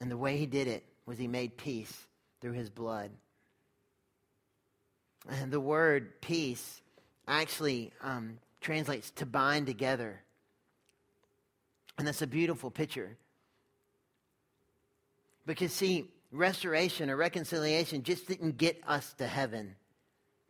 And 0.00 0.10
the 0.10 0.16
way 0.16 0.36
he 0.36 0.46
did 0.46 0.66
it 0.68 0.84
was 1.06 1.18
he 1.18 1.28
made 1.28 1.56
peace 1.56 2.06
through 2.40 2.52
his 2.52 2.68
blood. 2.68 3.10
And 5.28 5.50
the 5.50 5.60
word 5.60 6.20
peace 6.20 6.82
actually 7.26 7.92
um, 8.02 8.38
translates 8.60 9.10
to 9.12 9.26
bind 9.26 9.66
together. 9.66 10.20
And 11.96 12.06
that's 12.06 12.22
a 12.22 12.26
beautiful 12.26 12.70
picture. 12.70 13.16
Because, 15.46 15.72
see, 15.72 16.10
restoration 16.32 17.08
or 17.08 17.16
reconciliation 17.16 18.02
just 18.02 18.26
didn't 18.26 18.58
get 18.58 18.80
us 18.86 19.14
to 19.14 19.26
heaven 19.26 19.76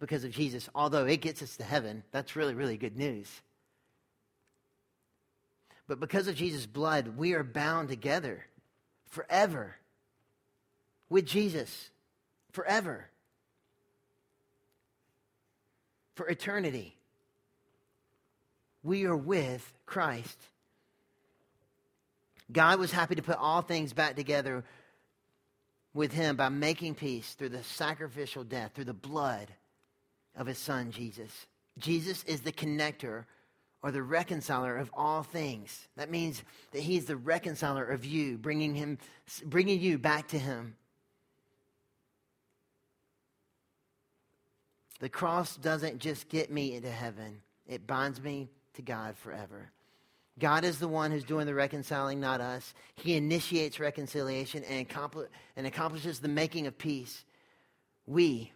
because 0.00 0.24
of 0.24 0.33
Jesus, 0.33 0.68
although 0.74 1.07
it 1.07 1.20
gets 1.20 1.42
us 1.42 1.57
to 1.57 1.64
heaven. 1.64 2.02
That's 2.11 2.37
really, 2.37 2.54
really 2.54 2.76
good 2.76 2.96
news. 2.96 3.28
But 5.87 6.00
because 6.00 6.28
of 6.28 6.35
Jesus' 6.35 6.66
blood, 6.66 7.16
we 7.16 7.35
are 7.35 7.44
bound 7.44 7.88
together 7.88 8.44
forever 9.11 9.76
with 11.09 11.26
Jesus, 11.26 11.90
forever, 12.52 13.09
for 16.14 16.26
eternity. 16.28 16.96
We 18.83 19.04
are 19.04 19.16
with 19.16 19.72
Christ. 19.87 20.38
God 22.50 22.78
was 22.78 22.92
happy 22.92 23.14
to 23.14 23.22
put 23.22 23.37
all 23.37 23.62
things 23.62 23.92
back 23.92 24.16
together 24.16 24.64
with 25.92 26.12
him 26.12 26.37
by 26.37 26.48
making 26.48 26.94
peace 26.94 27.35
through 27.35 27.50
the 27.50 27.62
sacrificial 27.62 28.44
death, 28.44 28.72
through 28.74 28.85
the 28.85 28.92
blood 28.92 29.48
of 30.36 30.46
his 30.46 30.58
son, 30.58 30.90
Jesus. 30.90 31.46
Jesus 31.78 32.24
is 32.24 32.40
the 32.40 32.52
connector 32.52 33.24
or 33.82 33.90
the 33.90 34.02
reconciler 34.02 34.76
of 34.76 34.90
all 34.94 35.22
things. 35.22 35.88
That 35.96 36.10
means 36.10 36.42
that 36.72 36.82
he's 36.82 37.04
the 37.04 37.16
reconciler 37.16 37.84
of 37.84 38.04
you, 38.04 38.38
bringing, 38.38 38.74
him, 38.74 38.98
bringing 39.44 39.80
you 39.80 39.98
back 39.98 40.28
to 40.28 40.38
him. 40.38 40.76
The 45.00 45.08
cross 45.08 45.56
doesn't 45.56 45.98
just 45.98 46.28
get 46.28 46.50
me 46.50 46.74
into 46.74 46.90
heaven, 46.90 47.42
it 47.66 47.86
binds 47.86 48.22
me 48.22 48.48
to 48.74 48.82
God 48.82 49.16
forever. 49.18 49.70
God 50.38 50.64
is 50.64 50.78
the 50.78 50.88
one 50.88 51.12
who's 51.12 51.22
doing 51.22 51.46
the 51.46 51.54
reconciling, 51.54 52.20
not 52.20 52.40
us. 52.40 52.74
He 52.96 53.14
initiates 53.14 53.78
reconciliation 53.78 54.64
and, 54.64 54.80
accompli- 54.80 55.28
and 55.56 55.66
accomplishes 55.66 56.18
the 56.18 56.28
making 56.28 56.66
of 56.66 56.76
peace. 56.76 57.24
We 58.06 58.50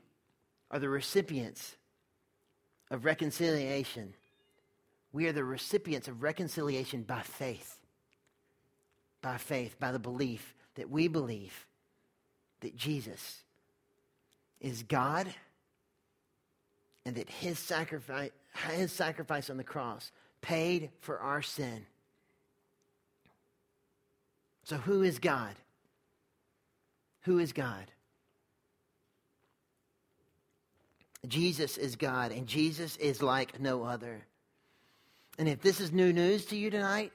are 0.71 0.79
the 0.79 0.89
recipients 0.89 1.77
of 2.91 3.05
reconciliation. 3.05 4.15
We 5.13 5.27
are 5.27 5.33
the 5.33 5.45
recipients 5.45 6.09
of 6.09 6.23
reconciliation 6.23 7.03
by 7.03 7.23
faith. 7.23 7.79
by 9.21 9.37
faith, 9.37 9.79
by 9.81 9.93
the 9.93 9.99
belief 9.99 10.55
that 10.77 10.91
we 10.91 11.09
believe 11.09 11.67
that 12.61 12.77
Jesus 12.77 13.43
is 14.61 14.83
God 14.85 15.33
and 17.05 17.17
that 17.17 17.29
his 17.29 17.59
sacrifice, 17.59 18.31
his 18.73 18.93
sacrifice 18.93 19.51
on 19.51 19.57
the 19.57 19.65
cross 19.65 20.13
paid 20.41 20.91
for 21.01 21.19
our 21.19 21.43
sin. 21.43 21.87
So, 24.65 24.77
who 24.77 25.03
is 25.03 25.19
God? 25.19 25.55
Who 27.23 27.39
is 27.39 27.53
God? 27.53 27.91
Jesus 31.27 31.77
is 31.77 31.97
God, 31.97 32.31
and 32.33 32.47
Jesus 32.47 32.97
is 32.97 33.23
like 33.23 33.61
no 33.61 33.83
other. 33.83 34.25
And 35.39 35.49
if 35.49 35.61
this 35.61 35.81
is 35.81 35.93
new 35.93 36.13
news 36.13 36.47
to 36.47 36.57
you 36.57 36.71
tonight, 36.71 37.13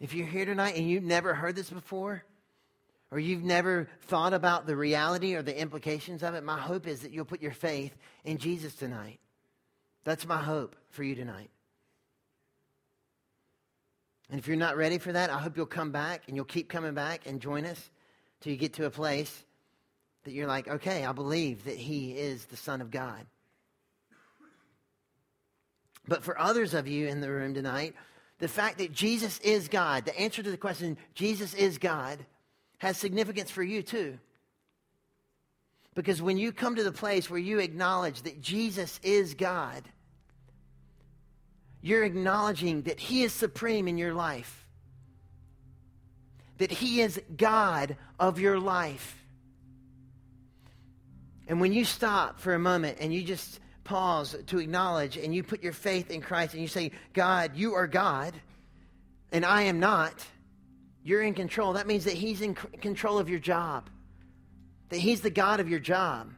if 0.00 0.14
you're 0.14 0.26
here 0.26 0.44
tonight 0.44 0.76
and 0.76 0.88
you've 0.88 1.04
never 1.04 1.34
heard 1.34 1.56
this 1.56 1.70
before, 1.70 2.24
or 3.10 3.18
you've 3.18 3.44
never 3.44 3.88
thought 4.02 4.34
about 4.34 4.66
the 4.66 4.76
reality 4.76 5.34
or 5.34 5.42
the 5.42 5.58
implications 5.58 6.22
of 6.22 6.34
it, 6.34 6.44
my 6.44 6.58
hope 6.58 6.86
is 6.86 7.00
that 7.00 7.12
you'll 7.12 7.24
put 7.24 7.42
your 7.42 7.52
faith 7.52 7.96
in 8.24 8.38
Jesus 8.38 8.74
tonight. 8.74 9.18
That's 10.04 10.26
my 10.26 10.42
hope 10.42 10.76
for 10.90 11.02
you 11.02 11.14
tonight. 11.14 11.50
And 14.30 14.38
if 14.38 14.46
you're 14.46 14.56
not 14.56 14.76
ready 14.76 14.98
for 14.98 15.12
that, 15.12 15.30
I 15.30 15.38
hope 15.38 15.56
you'll 15.56 15.66
come 15.66 15.90
back 15.90 16.22
and 16.26 16.36
you'll 16.36 16.44
keep 16.44 16.68
coming 16.68 16.92
back 16.92 17.26
and 17.26 17.40
join 17.40 17.64
us 17.64 17.90
till 18.40 18.52
you 18.52 18.58
get 18.58 18.74
to 18.74 18.84
a 18.84 18.90
place 18.90 19.44
that 20.28 20.34
you're 20.34 20.46
like, 20.46 20.68
okay, 20.68 21.06
I 21.06 21.12
believe 21.12 21.64
that 21.64 21.76
He 21.76 22.12
is 22.12 22.44
the 22.44 22.56
Son 22.56 22.82
of 22.82 22.90
God. 22.90 23.24
But 26.06 26.22
for 26.22 26.38
others 26.38 26.74
of 26.74 26.86
you 26.86 27.08
in 27.08 27.22
the 27.22 27.30
room 27.30 27.54
tonight, 27.54 27.94
the 28.38 28.48
fact 28.48 28.76
that 28.76 28.92
Jesus 28.92 29.38
is 29.40 29.68
God, 29.68 30.04
the 30.04 30.18
answer 30.20 30.42
to 30.42 30.50
the 30.50 30.58
question, 30.58 30.98
Jesus 31.14 31.54
is 31.54 31.78
God, 31.78 32.18
has 32.76 32.98
significance 32.98 33.50
for 33.50 33.62
you 33.62 33.82
too. 33.82 34.18
Because 35.94 36.20
when 36.20 36.36
you 36.36 36.52
come 36.52 36.76
to 36.76 36.84
the 36.84 36.92
place 36.92 37.30
where 37.30 37.40
you 37.40 37.58
acknowledge 37.58 38.20
that 38.22 38.42
Jesus 38.42 39.00
is 39.02 39.32
God, 39.32 39.82
you're 41.80 42.04
acknowledging 42.04 42.82
that 42.82 43.00
He 43.00 43.22
is 43.22 43.32
supreme 43.32 43.88
in 43.88 43.96
your 43.96 44.12
life, 44.12 44.66
that 46.58 46.70
He 46.70 47.00
is 47.00 47.18
God 47.34 47.96
of 48.20 48.38
your 48.38 48.60
life. 48.60 49.17
And 51.48 51.60
when 51.60 51.72
you 51.72 51.84
stop 51.84 52.40
for 52.40 52.54
a 52.54 52.58
moment 52.58 52.98
and 53.00 53.12
you 53.12 53.24
just 53.24 53.58
pause 53.82 54.36
to 54.48 54.58
acknowledge 54.58 55.16
and 55.16 55.34
you 55.34 55.42
put 55.42 55.62
your 55.62 55.72
faith 55.72 56.10
in 56.10 56.20
Christ 56.20 56.52
and 56.52 56.62
you 56.62 56.68
say, 56.68 56.92
God, 57.14 57.56
you 57.56 57.74
are 57.74 57.86
God 57.86 58.34
and 59.32 59.44
I 59.44 59.62
am 59.62 59.80
not, 59.80 60.24
you're 61.02 61.22
in 61.22 61.32
control. 61.32 61.72
That 61.72 61.86
means 61.86 62.04
that 62.04 62.14
He's 62.14 62.42
in 62.42 62.54
control 62.54 63.18
of 63.18 63.30
your 63.30 63.38
job, 63.38 63.88
that 64.90 64.98
He's 64.98 65.22
the 65.22 65.30
God 65.30 65.60
of 65.60 65.70
your 65.70 65.80
job. 65.80 66.30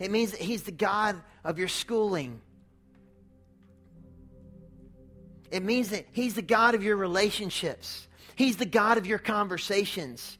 It 0.00 0.10
means 0.10 0.32
that 0.32 0.40
He's 0.40 0.64
the 0.64 0.72
God 0.72 1.16
of 1.44 1.58
your 1.58 1.68
schooling. 1.68 2.40
It 5.52 5.62
means 5.62 5.90
that 5.90 6.06
He's 6.10 6.34
the 6.34 6.42
God 6.42 6.74
of 6.74 6.82
your 6.82 6.96
relationships. 6.96 8.08
He's 8.34 8.56
the 8.56 8.66
God 8.66 8.98
of 8.98 9.06
your 9.06 9.18
conversations. 9.18 10.38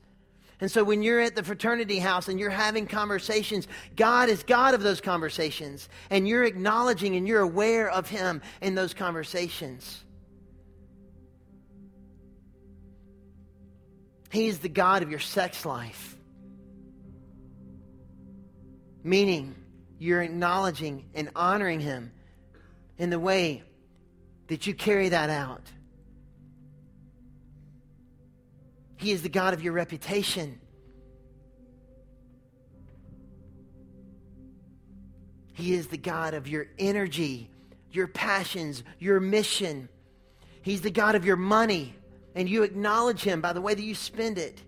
And 0.61 0.71
so 0.71 0.85
when 0.85 1.03
you're 1.03 1.21
at 1.21 1.35
the 1.35 1.43
fraternity 1.43 1.99
house 1.99 2.29
and 2.29 2.39
you're 2.39 2.51
having 2.51 2.87
conversations, 2.87 3.67
God 3.97 4.29
is 4.29 4.43
God 4.43 4.75
of 4.75 4.83
those 4.83 5.01
conversations. 5.01 5.89
And 6.11 6.29
you're 6.29 6.45
acknowledging 6.45 7.17
and 7.17 7.27
you're 7.27 7.41
aware 7.41 7.89
of 7.91 8.09
Him 8.09 8.43
in 8.61 8.75
those 8.75 8.93
conversations. 8.93 10.05
He 14.31 14.49
is 14.49 14.59
the 14.59 14.69
God 14.69 15.03
of 15.03 15.11
your 15.11 15.19
sex 15.19 15.65
life. 15.65 16.17
Meaning, 19.03 19.55
you're 19.99 20.23
acknowledging 20.23 21.07
and 21.15 21.31
honoring 21.35 21.81
Him 21.81 22.13
in 22.99 23.09
the 23.11 23.19
way 23.19 23.63
that 24.49 24.67
you 24.67 24.75
carry 24.75 25.09
that 25.09 25.31
out. 25.31 25.63
He 29.01 29.13
is 29.13 29.23
the 29.23 29.31
God 29.31 29.55
of 29.55 29.63
your 29.63 29.73
reputation. 29.73 30.61
He 35.55 35.73
is 35.73 35.87
the 35.87 35.97
God 35.97 36.35
of 36.35 36.47
your 36.47 36.67
energy, 36.79 37.49
your 37.91 38.07
passions, 38.07 38.85
your 38.99 39.19
mission. 39.19 39.89
He's 40.61 40.83
the 40.83 40.91
God 40.91 41.15
of 41.15 41.25
your 41.25 41.37
money, 41.37 41.95
and 42.35 42.47
you 42.47 42.63
acknowledge 42.63 43.23
Him 43.23 43.41
by 43.41 43.55
the 43.55 43.63
way 43.63 43.73
that 43.73 43.83
you 43.83 43.95
spend 43.95 44.37
it. 44.37 44.63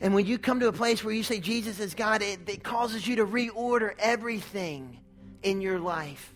And 0.00 0.12
when 0.12 0.26
you 0.26 0.38
come 0.38 0.58
to 0.58 0.66
a 0.66 0.72
place 0.72 1.04
where 1.04 1.14
you 1.14 1.22
say 1.22 1.38
Jesus 1.38 1.78
is 1.78 1.94
God, 1.94 2.20
it, 2.20 2.48
it 2.48 2.64
causes 2.64 3.06
you 3.06 3.14
to 3.16 3.26
reorder 3.26 3.92
everything 3.96 4.98
in 5.44 5.60
your 5.60 5.78
life 5.78 6.34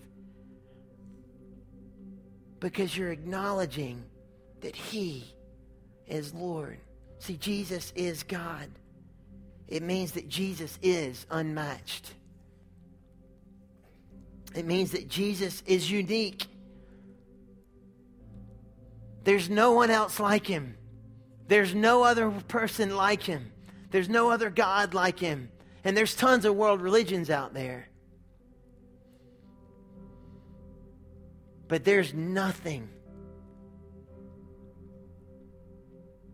because 2.61 2.97
you're 2.97 3.11
acknowledging 3.11 4.05
that 4.65 4.75
He 4.75 5.25
is 6.07 6.33
Lord. 6.33 6.79
See, 7.19 7.37
Jesus 7.37 7.93
is 7.95 8.23
God. 8.23 8.69
It 9.69 9.83
means 9.83 10.13
that 10.13 10.29
Jesus 10.29 10.79
is 10.83 11.27
unmatched. 11.31 12.15
It 14.55 14.65
means 14.65 14.93
that 14.93 15.09
Jesus 15.09 15.63
is 15.67 15.91
unique. 15.91 16.47
There's 19.25 19.51
no 19.51 19.73
one 19.73 19.91
else 19.91 20.19
like 20.19 20.47
him. 20.47 20.77
There's 21.47 21.75
no 21.75 22.03
other 22.03 22.31
person 22.49 22.97
like 22.97 23.23
him. 23.23 23.53
There's 23.91 24.09
no 24.09 24.31
other 24.31 24.49
God 24.49 24.95
like 24.95 25.19
him. 25.19 25.51
And 25.83 25.95
there's 25.97 26.15
tons 26.15 26.47
of 26.47 26.55
world 26.55 26.81
religions 26.81 27.29
out 27.29 27.53
there. 27.53 27.89
But 31.69 31.85
there's 31.85 32.15
nothing 32.15 32.89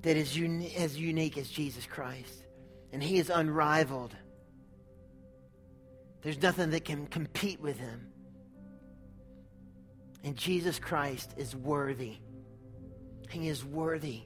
that 0.02 0.16
is 0.16 0.36
uni- 0.36 0.74
as 0.76 0.98
unique 0.98 1.36
as 1.38 1.48
Jesus 1.48 1.86
Christ. 1.86 2.44
And 2.92 3.02
he 3.02 3.18
is 3.18 3.30
unrivaled. 3.30 4.14
There's 6.22 6.40
nothing 6.40 6.70
that 6.70 6.84
can 6.84 7.06
compete 7.06 7.60
with 7.60 7.78
him. 7.78 8.08
And 10.22 10.36
Jesus 10.36 10.78
Christ 10.78 11.34
is 11.36 11.56
worthy. 11.56 12.18
He 13.30 13.48
is 13.48 13.64
worthy. 13.64 14.22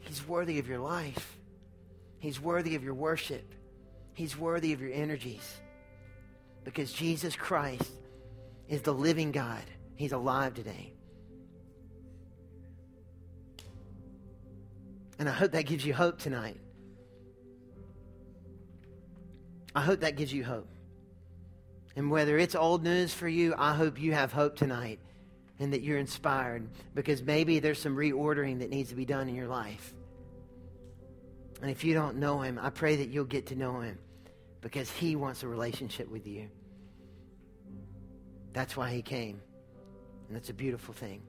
He's 0.00 0.26
worthy 0.26 0.58
of 0.58 0.68
your 0.68 0.78
life. 0.78 1.38
He's 2.18 2.40
worthy 2.40 2.74
of 2.74 2.82
your 2.82 2.94
worship. 2.94 3.54
He's 4.14 4.36
worthy 4.36 4.72
of 4.72 4.80
your 4.80 4.92
energies. 4.92 5.60
Because 6.64 6.92
Jesus 6.92 7.36
Christ 7.36 7.90
is 8.68 8.82
the 8.82 8.94
living 8.94 9.32
God. 9.32 9.64
He's 9.96 10.12
alive 10.12 10.54
today. 10.54 10.94
And 15.18 15.28
I 15.28 15.32
hope 15.32 15.52
that 15.52 15.66
gives 15.66 15.84
you 15.84 15.94
hope 15.94 16.18
tonight. 16.18 16.60
I 19.74 19.80
hope 19.80 20.00
that 20.00 20.16
gives 20.16 20.32
you 20.32 20.44
hope. 20.44 20.68
And 21.96 22.10
whether 22.10 22.38
it's 22.38 22.54
old 22.54 22.84
news 22.84 23.12
for 23.12 23.28
you, 23.28 23.54
I 23.58 23.74
hope 23.74 24.00
you 24.00 24.12
have 24.12 24.32
hope 24.32 24.56
tonight 24.56 25.00
and 25.58 25.72
that 25.72 25.82
you're 25.82 25.98
inspired 25.98 26.68
because 26.94 27.22
maybe 27.22 27.58
there's 27.58 27.80
some 27.80 27.96
reordering 27.96 28.60
that 28.60 28.70
needs 28.70 28.90
to 28.90 28.94
be 28.94 29.04
done 29.04 29.28
in 29.28 29.34
your 29.34 29.48
life. 29.48 29.94
And 31.60 31.70
if 31.70 31.82
you 31.82 31.94
don't 31.94 32.16
know 32.16 32.40
him, 32.40 32.58
I 32.62 32.70
pray 32.70 32.96
that 32.96 33.08
you'll 33.08 33.24
get 33.24 33.46
to 33.46 33.56
know 33.56 33.80
him 33.80 33.98
because 34.60 34.90
he 34.90 35.16
wants 35.16 35.42
a 35.42 35.48
relationship 35.48 36.08
with 36.08 36.26
you. 36.26 36.48
That's 38.52 38.76
why 38.76 38.90
he 38.92 39.02
came. 39.02 39.40
And 40.28 40.36
that's 40.36 40.50
a 40.50 40.54
beautiful 40.54 40.94
thing. 40.94 41.22